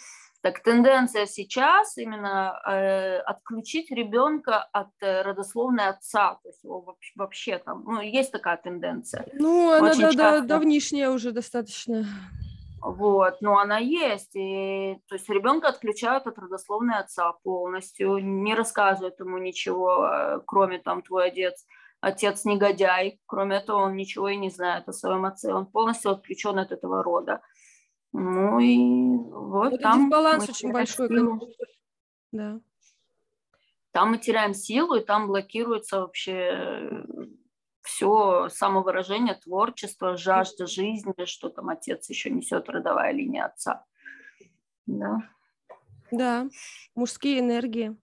Так 0.42 0.60
тенденция 0.60 1.26
сейчас 1.26 1.96
именно 1.98 2.60
э, 2.66 3.18
отключить 3.18 3.92
ребенка 3.92 4.58
от 4.72 4.90
э, 5.00 5.22
родословной 5.22 5.86
отца, 5.86 6.40
то 6.42 6.48
есть 6.48 6.64
его 6.64 6.80
вообще, 6.80 7.12
вообще 7.14 7.58
там, 7.58 7.84
ну 7.84 8.00
есть 8.00 8.32
такая 8.32 8.56
тенденция. 8.56 9.24
Ну 9.34 9.70
она 9.70 9.94
да, 9.94 10.12
да, 10.12 10.40
давнишняя 10.40 11.10
уже 11.10 11.30
достаточно. 11.30 12.04
Вот, 12.82 13.40
но 13.40 13.58
она 13.58 13.78
есть. 13.78 14.34
И, 14.34 14.98
то 15.06 15.14
есть 15.14 15.28
ребенка 15.28 15.68
отключают 15.68 16.26
от 16.26 16.36
родословной 16.36 16.98
отца 16.98 17.32
полностью, 17.44 18.18
не 18.18 18.54
рассказывают 18.54 19.20
ему 19.20 19.38
ничего, 19.38 20.04
э, 20.04 20.40
кроме 20.44 20.78
там 20.78 21.00
твой 21.02 21.28
отец, 21.28 21.64
отец 22.00 22.44
негодяй, 22.44 23.20
кроме 23.26 23.58
этого 23.58 23.82
он 23.82 23.94
ничего 23.94 24.28
и 24.30 24.36
не 24.36 24.50
знает 24.50 24.88
о 24.88 24.92
своем 24.92 25.24
отце, 25.24 25.54
он 25.54 25.66
полностью 25.66 26.10
отключен 26.10 26.58
от 26.58 26.72
этого 26.72 27.04
рода. 27.04 27.40
Ну 28.12 28.58
и 28.58 28.76
вот, 29.30 29.70
вот 29.70 29.80
там 29.80 30.10
баланс 30.10 30.48
очень 30.48 30.72
большой. 30.72 31.08
Да. 32.32 32.58
Там 33.92 34.10
мы 34.10 34.18
теряем 34.18 34.54
силу, 34.54 34.96
и 34.96 35.04
там 35.04 35.28
блокируется 35.28 36.00
вообще 36.00 37.04
все 37.82 38.48
самовыражение, 38.48 39.34
творчество, 39.34 40.16
жажда 40.16 40.66
жизни, 40.66 41.24
что 41.24 41.48
там 41.48 41.68
отец 41.68 42.08
еще 42.08 42.30
несет 42.30 42.68
родовая 42.68 43.12
линия 43.12 43.46
отца. 43.46 43.84
Да. 44.86 45.18
Да, 46.10 46.48
мужские 46.94 47.40
энергии, 47.40 47.96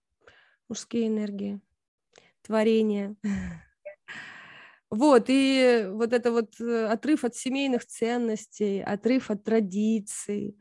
мужские 0.68 1.08
энергии, 1.08 1.60
творение. 2.42 3.16
Вот, 4.92 5.26
и 5.28 5.86
вот 5.88 6.12
это 6.12 6.32
вот 6.32 6.60
э, 6.60 6.86
отрыв 6.86 7.22
от 7.22 7.36
семейных 7.36 7.86
ценностей, 7.86 8.82
отрыв 8.82 9.30
от 9.30 9.44
традиций, 9.44 10.58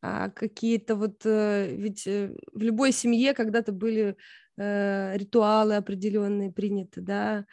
а, 0.00 0.30
какие-то 0.30 0.94
вот, 0.94 1.22
э, 1.24 1.74
ведь 1.74 2.06
э, 2.06 2.32
в 2.52 2.62
любой 2.62 2.92
семье 2.92 3.34
когда-то 3.34 3.72
были 3.72 4.16
ритуалы 4.56 5.76
определенные 5.76 6.50
приняты, 6.50 7.02
да, 7.02 7.44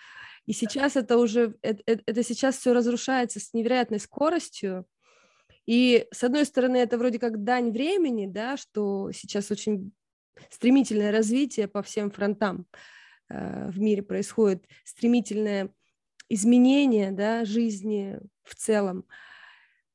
и 0.46 0.54
сейчас 0.54 0.96
это 0.96 1.18
уже, 1.18 1.56
это, 1.62 2.02
это 2.06 2.24
сейчас 2.24 2.58
все 2.58 2.74
разрушается 2.74 3.40
с 3.40 3.54
невероятной 3.54 4.00
скоростью, 4.00 4.86
и 5.66 6.08
с 6.12 6.24
одной 6.24 6.46
стороны 6.46 6.78
это 6.78 6.98
вроде 6.98 7.20
как 7.20 7.44
дань 7.44 7.72
времени, 7.72 8.26
да, 8.26 8.58
что 8.58 9.12
сейчас 9.14 9.50
очень 9.52 9.94
стремительное 10.50 11.12
развитие 11.12 11.68
по 11.68 11.82
всем 11.82 12.12
фронтам 12.12 12.66
в 13.30 13.80
мире 13.80 14.04
происходит, 14.04 14.68
стремительное 14.84 15.74
изменения 16.30 17.12
да, 17.12 17.46
жизни 17.46 18.20
в 18.44 18.56
целом. 18.56 19.06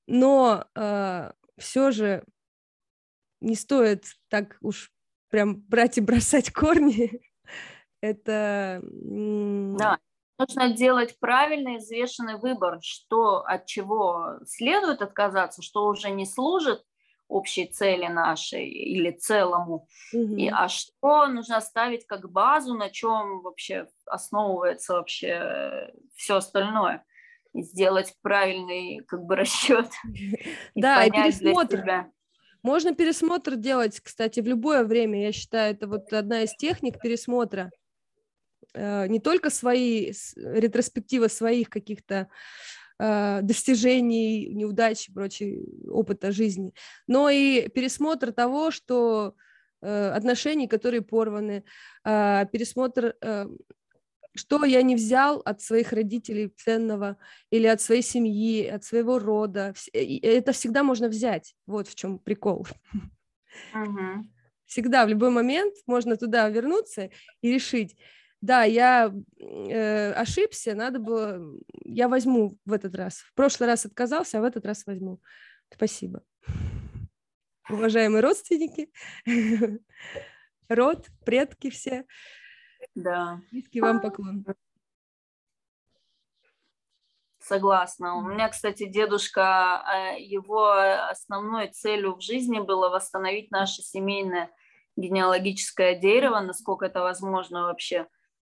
Но 0.07 0.67
э, 0.75 1.33
все 1.59 1.91
же 1.91 2.25
не 3.41 3.55
стоит 3.55 4.07
так 4.29 4.57
уж 4.61 4.93
прям 5.29 5.61
брать 5.61 5.99
и 5.99 6.01
бросать 6.01 6.53
корни. 6.53 7.21
Это... 8.01 8.81
Да, 8.83 9.99
нужно 10.39 10.71
делать 10.71 11.19
правильный, 11.19 11.79
взвешенный 11.79 12.39
выбор, 12.39 12.79
что 12.83 13.43
от 13.45 13.67
чего 13.67 14.39
следует 14.47 15.03
отказаться, 15.03 15.63
что 15.63 15.87
уже 15.87 16.11
не 16.11 16.27
служит 16.27 16.83
общей 17.29 17.67
цели 17.67 18.07
нашей 18.07 18.69
или 18.69 19.11
целому, 19.11 19.87
угу. 20.13 20.37
и, 20.37 20.49
а 20.49 20.69
что 20.69 21.27
нужно 21.27 21.61
ставить 21.61 22.07
как 22.07 22.31
базу, 22.31 22.75
на 22.75 22.89
чем 22.91 23.43
вообще 23.43 23.87
основывается 24.07 24.95
вообще 24.95 25.93
все 26.15 26.37
остальное, 26.37 27.05
и 27.53 27.63
сделать 27.63 28.15
правильный 28.23 29.05
как 29.07 29.25
бы 29.25 29.37
расчет. 29.37 29.89
Да, 30.75 31.05
и 31.05 31.11
пересмотр. 31.11 32.11
Можно 32.63 32.95
пересмотр 32.95 33.55
делать, 33.55 34.01
кстати, 34.01 34.41
в 34.41 34.47
любое 34.47 34.85
время. 34.85 35.23
Я 35.23 35.33
считаю, 35.33 35.75
это 35.75 35.87
вот 35.87 36.13
одна 36.13 36.43
из 36.43 36.55
техник 36.57 37.01
пересмотра. 37.01 37.71
Э, 38.75 39.07
не 39.09 39.21
только 39.21 39.51
свои 39.51 40.13
ретроспектива 40.37 41.29
своих 41.29 41.71
каких-то 41.71 42.29
Э, 43.01 43.43
достижений, 43.43 44.49
неудач 44.53 45.09
и 45.09 45.13
прочего 45.13 45.63
опыта 45.89 46.33
жизни, 46.33 46.75
но 47.07 47.31
и 47.31 47.69
пересмотр 47.69 48.33
того, 48.33 48.73
что 48.73 49.37
э, 49.81 50.11
отношений, 50.11 50.67
которые 50.67 51.03
порваны, 51.03 51.63
пересмотр, 52.03 53.15
что 54.35 54.65
я 54.65 54.83
не 54.83 54.97
взял 54.97 55.41
от 55.45 55.61
своих 55.61 55.93
родителей 55.93 56.49
ценного 56.49 57.19
или 57.51 57.69
от 57.69 57.81
своей 57.81 58.03
семьи, 58.03 58.67
от 58.67 58.83
своего 58.83 59.19
рода. 59.19 59.75
Это 59.93 60.53
всегда 60.53 60.83
можно 60.83 61.09
взять. 61.09 61.55
Вот 61.67 61.87
в 61.87 61.95
чем 61.95 62.19
прикол. 62.19 62.67
Uh-huh. 63.75 64.23
Всегда, 64.67 65.05
в 65.07 65.09
любой 65.09 65.31
момент 65.31 65.75
можно 65.87 66.17
туда 66.17 66.49
вернуться 66.49 67.11
и 67.43 67.53
решить, 67.53 67.97
да, 68.41 68.63
я 68.65 69.13
э, 69.41 70.13
ошибся, 70.13 70.75
надо 70.75 71.01
было, 71.01 71.41
я 71.85 72.09
возьму 72.09 72.57
в 72.65 72.73
этот 72.73 72.95
раз. 72.95 73.19
В 73.19 73.35
прошлый 73.35 73.69
раз 73.69 73.85
отказался, 73.85 74.39
а 74.39 74.41
в 74.41 74.45
этот 74.45 74.65
раз 74.65 74.87
возьму. 74.87 75.21
Спасибо. 75.73 76.23
Уважаемые 77.69 78.23
родственники, 78.23 78.91
род, 80.69 81.07
предки 81.25 81.71
все. 81.71 82.07
Да. 82.95 83.41
Низкий 83.51 83.81
вам 83.81 84.01
поклон. 84.01 84.45
Согласна. 87.41 88.17
У 88.17 88.23
меня, 88.23 88.49
кстати, 88.49 88.87
дедушка, 88.87 89.83
э, 89.91 90.21
его 90.21 90.71
основной 90.71 91.69
целью 91.69 92.15
в 92.15 92.21
жизни 92.21 92.61
было 92.61 92.89
восстановить 92.89 93.51
наше 93.51 93.83
семейное 93.83 94.51
генеалогическое 94.97 95.95
дерево, 95.95 96.41
насколько 96.41 96.87
это 96.87 97.01
возможно 97.01 97.63
вообще 97.63 98.07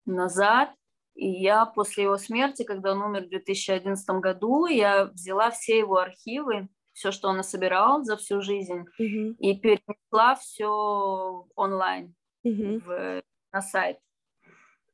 назад. 0.06 0.72
И 1.14 1.30
я 1.30 1.66
после 1.66 2.06
его 2.06 2.18
смерти, 2.18 2.64
когда 2.64 2.94
он 2.94 3.02
умер 3.02 3.26
в 3.26 3.30
2011 3.30 4.10
году, 4.22 4.66
я 4.66 5.06
взяла 5.06 5.52
все 5.52 5.78
его 5.78 5.98
архивы, 5.98 6.70
все, 6.94 7.12
что 7.12 7.30
он 7.30 7.38
насобирал 7.38 8.04
за 8.04 8.18
всю 8.18 8.42
жизнь, 8.42 8.86
mm-hmm. 9.00 9.36
и 9.40 9.58
перенесла 9.58 10.36
все 10.36 11.46
онлайн 11.56 12.16
mm-hmm. 12.46 12.80
в, 12.86 13.24
на 13.52 13.62
сайт. 13.62 13.98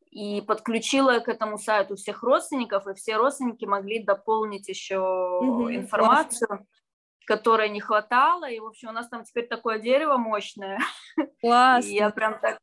И 0.09 0.41
подключила 0.41 1.19
к 1.19 1.27
этому 1.27 1.57
сайту 1.57 1.95
всех 1.95 2.23
родственников, 2.23 2.87
и 2.87 2.95
все 2.95 3.17
родственники 3.17 3.65
могли 3.65 4.03
дополнить 4.03 4.67
еще 4.67 4.95
mm-hmm. 4.95 5.75
информацию, 5.75 6.47
Классно. 6.47 6.65
которой 7.25 7.69
не 7.69 7.79
хватало. 7.79 8.49
И, 8.49 8.59
в 8.59 8.65
общем, 8.65 8.89
у 8.89 8.93
нас 8.93 9.07
там 9.09 9.23
теперь 9.23 9.47
такое 9.47 9.79
дерево 9.79 10.17
мощное. 10.17 10.79
Классно. 11.41 11.87
И 11.89 11.95
я 11.95 12.09
прям 12.09 12.39
так 12.39 12.57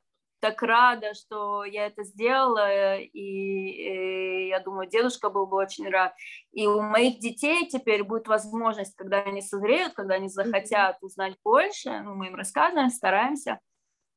так 0.45 0.61
рада, 0.61 1.14
что 1.14 1.64
я 1.64 1.86
это 1.86 2.05
сделала, 2.05 2.99
и, 2.99 3.09
и 3.18 4.49
я 4.49 4.61
думаю, 4.61 4.86
дедушка 4.86 5.30
был 5.30 5.47
бы 5.47 5.57
очень 5.57 5.88
рад. 5.88 6.12
И 6.53 6.66
у 6.66 6.82
моих 6.82 7.18
детей 7.18 7.66
теперь 7.66 8.05
будет 8.05 8.28
возможность, 8.28 8.95
когда 8.95 9.22
они 9.22 9.40
созреют, 9.40 9.95
когда 9.95 10.16
они 10.16 10.28
захотят 10.28 10.99
узнать 11.01 11.38
больше, 11.42 11.99
ну, 12.01 12.14
мы 12.14 12.26
им 12.26 12.34
рассказываем, 12.34 12.90
стараемся 12.90 13.59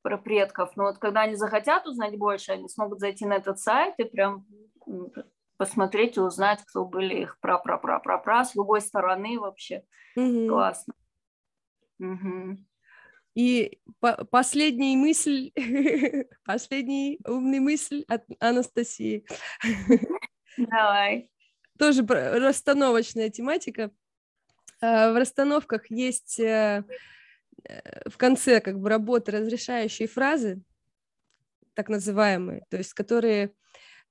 про 0.02 0.18
предков, 0.18 0.76
но 0.76 0.84
вот 0.84 0.98
когда 0.98 1.22
они 1.22 1.36
захотят 1.36 1.88
узнать 1.88 2.18
больше, 2.18 2.52
они 2.52 2.68
смогут 2.68 3.00
зайти 3.00 3.26
на 3.26 3.36
этот 3.36 3.60
сайт 3.60 3.94
и 3.98 4.04
прям 4.04 4.46
посмотреть 5.56 6.18
и 6.18 6.22
узнать, 6.22 6.62
кто 6.66 6.84
были 6.84 7.22
их 7.22 7.40
пра-пра-пра-пра-пра 7.40 8.44
с 8.44 8.54
любой 8.54 8.82
стороны 8.82 9.40
вообще. 9.40 9.84
Mm-hmm. 10.20 10.50
Классно. 10.50 10.94
Угу. 12.00 12.58
И 13.38 13.78
по 14.00 14.26
последняя 14.26 14.98
мысль, 14.98 15.52
последняя 16.44 17.20
умная 17.24 17.60
мысль 17.60 18.04
от 18.08 18.24
Анастасии. 18.40 19.28
Давай. 20.58 21.30
Тоже 21.78 22.04
расстановочная 22.04 23.30
тематика. 23.30 23.92
А, 24.82 25.12
в 25.12 25.18
расстановках 25.18 25.92
есть 25.92 26.40
э, 26.40 26.84
э, 27.70 28.10
в 28.10 28.18
конце 28.18 28.60
как 28.60 28.80
бы 28.80 28.90
работы 28.90 29.32
разрешающие 29.32 30.08
фразы, 30.08 30.60
так 31.76 31.90
называемые, 31.90 32.66
то 32.72 32.78
есть 32.78 32.96
которые 32.96 33.52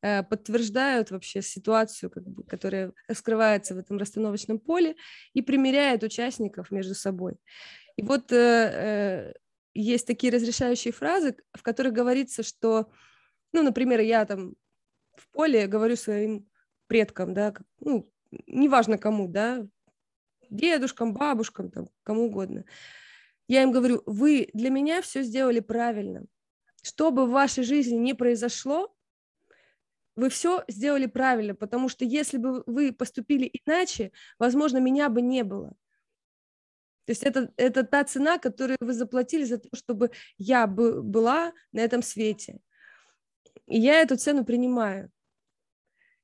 э, 0.02 0.22
подтверждают 0.22 1.10
вообще 1.10 1.42
ситуацию, 1.42 2.10
как 2.10 2.22
бы, 2.22 2.44
которая 2.44 2.92
раскрывается 3.08 3.74
в 3.74 3.78
этом 3.78 3.98
расстановочном 3.98 4.60
поле 4.60 4.94
и 5.32 5.42
примеряет 5.42 6.04
участников 6.04 6.70
между 6.70 6.94
собой. 6.94 7.38
И 7.96 8.02
вот 8.02 8.30
э, 8.32 8.36
э, 8.36 9.32
есть 9.74 10.06
такие 10.06 10.32
разрешающие 10.32 10.92
фразы, 10.92 11.36
в 11.52 11.62
которых 11.62 11.92
говорится, 11.92 12.42
что, 12.42 12.90
ну, 13.52 13.62
например, 13.62 14.00
я 14.00 14.24
там 14.24 14.54
в 15.16 15.28
поле 15.30 15.66
говорю 15.66 15.96
своим 15.96 16.48
предкам, 16.86 17.34
да, 17.34 17.54
ну, 17.80 18.10
неважно 18.46 18.98
кому, 18.98 19.28
да, 19.28 19.66
дедушкам, 20.50 21.14
бабушкам, 21.14 21.70
там, 21.70 21.88
кому 22.02 22.26
угодно. 22.26 22.64
Я 23.48 23.62
им 23.62 23.72
говорю, 23.72 24.02
вы 24.06 24.48
для 24.52 24.70
меня 24.70 25.02
все 25.02 25.22
сделали 25.22 25.60
правильно. 25.60 26.26
Что 26.82 27.10
бы 27.10 27.26
в 27.26 27.30
вашей 27.30 27.64
жизни 27.64 27.96
не 27.96 28.14
произошло, 28.14 28.94
вы 30.16 30.30
все 30.30 30.64
сделали 30.68 31.06
правильно, 31.06 31.54
потому 31.54 31.88
что 31.88 32.04
если 32.04 32.38
бы 32.38 32.62
вы 32.66 32.92
поступили 32.92 33.50
иначе, 33.64 34.12
возможно, 34.38 34.78
меня 34.78 35.08
бы 35.08 35.20
не 35.20 35.44
было. 35.44 35.74
То 37.06 37.12
есть 37.12 37.22
это, 37.22 37.52
это 37.56 37.84
та 37.84 38.04
цена, 38.04 38.38
которую 38.38 38.76
вы 38.80 38.92
заплатили 38.92 39.44
за 39.44 39.58
то, 39.58 39.68
чтобы 39.74 40.10
я 40.38 40.66
бы, 40.66 41.02
была 41.02 41.52
на 41.72 41.80
этом 41.80 42.02
свете. 42.02 42.58
И 43.66 43.78
я 43.78 44.02
эту 44.02 44.16
цену 44.16 44.44
принимаю. 44.44 45.10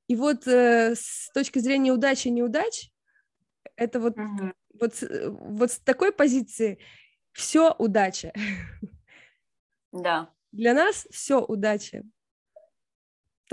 И 0.07 0.15
вот 0.15 0.45
э, 0.45 0.93
с 0.95 1.31
точки 1.33 1.59
зрения 1.59 1.93
удачи 1.93 2.27
и 2.27 2.31
неудач, 2.31 2.91
это 3.77 3.99
вот, 4.01 4.17
uh-huh. 4.17 4.53
вот, 4.79 4.93
вот 4.99 5.71
с 5.71 5.79
такой 5.79 6.11
позиции 6.11 6.79
все 7.31 7.73
удача. 7.77 8.33
Да. 9.91 10.33
Для 10.51 10.73
нас 10.73 11.07
все 11.11 11.39
удача. 11.39 12.03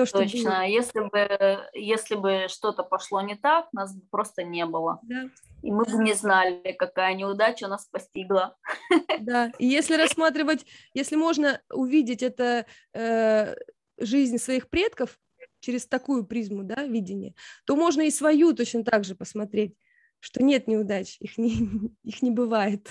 То, 0.00 0.06
что 0.06 0.18
Точно. 0.20 0.50
Было. 0.50 0.66
Если 0.66 1.00
бы, 1.00 1.70
если 1.74 2.14
бы 2.14 2.46
что-то 2.48 2.84
пошло 2.84 3.20
не 3.20 3.34
так, 3.34 3.70
нас 3.74 3.94
бы 3.94 4.00
просто 4.10 4.42
не 4.42 4.64
было. 4.64 4.98
Да. 5.02 5.28
И 5.60 5.70
мы 5.70 5.84
бы 5.84 6.02
не 6.02 6.14
знали, 6.14 6.72
какая 6.72 7.14
неудача 7.14 7.68
нас 7.68 7.84
постигла. 7.84 8.56
Да, 9.20 9.52
и 9.58 9.66
если 9.66 9.96
рассматривать, 9.96 10.64
если 10.94 11.16
можно 11.16 11.60
увидеть 11.70 12.22
это 12.22 12.64
э, 12.94 13.54
жизнь 13.98 14.38
своих 14.38 14.70
предков 14.70 15.18
через 15.60 15.86
такую 15.86 16.24
призму, 16.24 16.64
да, 16.64 16.84
видения, 16.84 17.34
то 17.66 17.76
можно 17.76 18.00
и 18.00 18.10
свою 18.10 18.54
точно 18.54 18.82
так 18.82 19.04
же 19.04 19.14
посмотреть, 19.14 19.76
что 20.18 20.42
нет 20.42 20.66
неудач, 20.66 21.18
их 21.20 21.36
не, 21.36 21.52
их 22.04 22.22
не 22.22 22.30
бывает, 22.30 22.88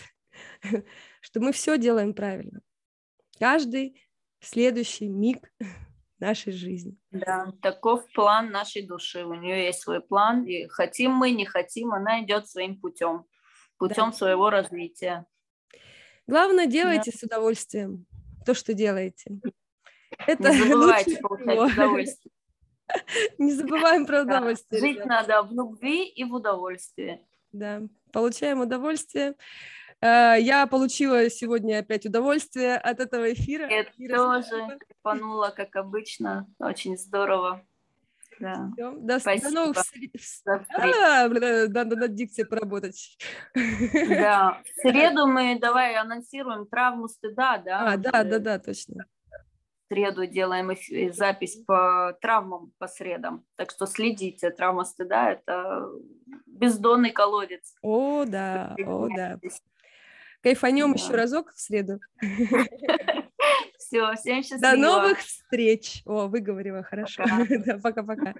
что 1.21 1.39
мы 1.39 1.53
все 1.53 1.79
делаем 1.79 2.13
правильно. 2.13 2.61
Каждый 3.39 3.99
следующий 4.41 5.07
миг 5.07 5.51
нашей 6.19 6.53
жизни. 6.53 6.97
Да, 7.11 7.53
таков 7.61 8.03
план 8.13 8.51
нашей 8.51 8.85
души. 8.85 9.25
У 9.25 9.33
нее 9.33 9.65
есть 9.65 9.81
свой 9.81 10.01
план, 10.01 10.43
и 10.43 10.67
хотим 10.67 11.11
мы, 11.11 11.31
не 11.31 11.45
хотим, 11.45 11.93
она 11.93 12.23
идет 12.23 12.49
своим 12.49 12.79
путем, 12.79 13.25
путем 13.77 14.11
да. 14.11 14.11
своего 14.11 14.49
развития. 14.49 15.25
Главное, 16.27 16.67
делайте 16.67 17.11
да. 17.11 17.17
с 17.17 17.23
удовольствием 17.23 18.05
то, 18.45 18.53
что 18.53 18.73
делаете. 18.73 19.39
Это 20.27 20.51
не 20.51 20.63
забывайте 20.63 21.17
получать 21.17 21.73
удовольствие. 21.73 22.33
Не 23.37 23.53
забываем 23.53 24.07
про 24.07 24.23
удовольствие. 24.23 24.81
Жить 24.81 25.05
надо 25.05 25.43
в 25.43 25.53
любви 25.53 26.07
и 26.07 26.23
в 26.23 26.33
удовольствии. 26.33 27.23
Да, 27.51 27.83
получаем 28.11 28.61
удовольствие. 28.61 29.35
Э, 30.01 30.35
я 30.39 30.65
получила 30.67 31.29
сегодня 31.29 31.79
опять 31.79 32.05
удовольствие 32.05 32.77
от 32.77 32.99
этого 32.99 33.33
эфира. 33.33 33.67
Я 33.69 33.85
тоже 34.15 34.79
кайфанула, 35.03 35.53
как 35.55 35.75
обычно. 35.75 36.47
Очень 36.59 36.97
здорово. 36.97 37.63
Да. 38.39 38.71
До, 38.77 39.19
Спасибо. 39.19 39.49
до 39.49 39.55
новых 39.55 39.77
встреч. 39.77 40.41
А, 40.45 41.27
надо 41.27 41.95
над 41.97 42.13
дикцией 42.13 42.47
поработать. 42.47 43.17
Да. 43.53 44.61
В 44.77 44.81
среду 44.81 45.27
мы 45.27 45.59
давай 45.59 45.95
анонсируем 45.95 46.65
травму 46.65 47.09
стыда, 47.09 47.57
да? 47.57 47.93
А, 47.93 47.97
да, 47.97 48.23
да, 48.23 48.39
да, 48.39 48.59
точно. 48.59 49.05
В 49.29 49.93
среду 49.93 50.25
делаем 50.25 50.71
запись 51.13 51.57
по 51.67 52.17
травмам 52.21 52.71
по 52.77 52.87
средам. 52.87 53.43
Так 53.57 53.71
что 53.71 53.85
следите. 53.85 54.51
Травма 54.51 54.85
стыда– 54.85 55.31
это 55.33 55.89
бездонный 56.45 57.11
колодец. 57.11 57.75
О, 57.81 58.23
да, 58.25 58.75
о, 58.85 59.09
да. 59.13 59.37
Кайфанем 60.41 60.93
да. 60.93 61.01
еще 61.01 61.13
разок 61.13 61.53
в 61.53 61.59
среду. 61.59 61.99
Все, 63.77 64.13
всем 64.15 64.43
счастливо. 64.43 64.61
До 64.61 64.77
новых 64.77 65.19
встреч. 65.19 66.03
О, 66.05 66.27
выговорила 66.27 66.83
хорошо. 66.83 67.23
Пока-пока. 67.83 68.35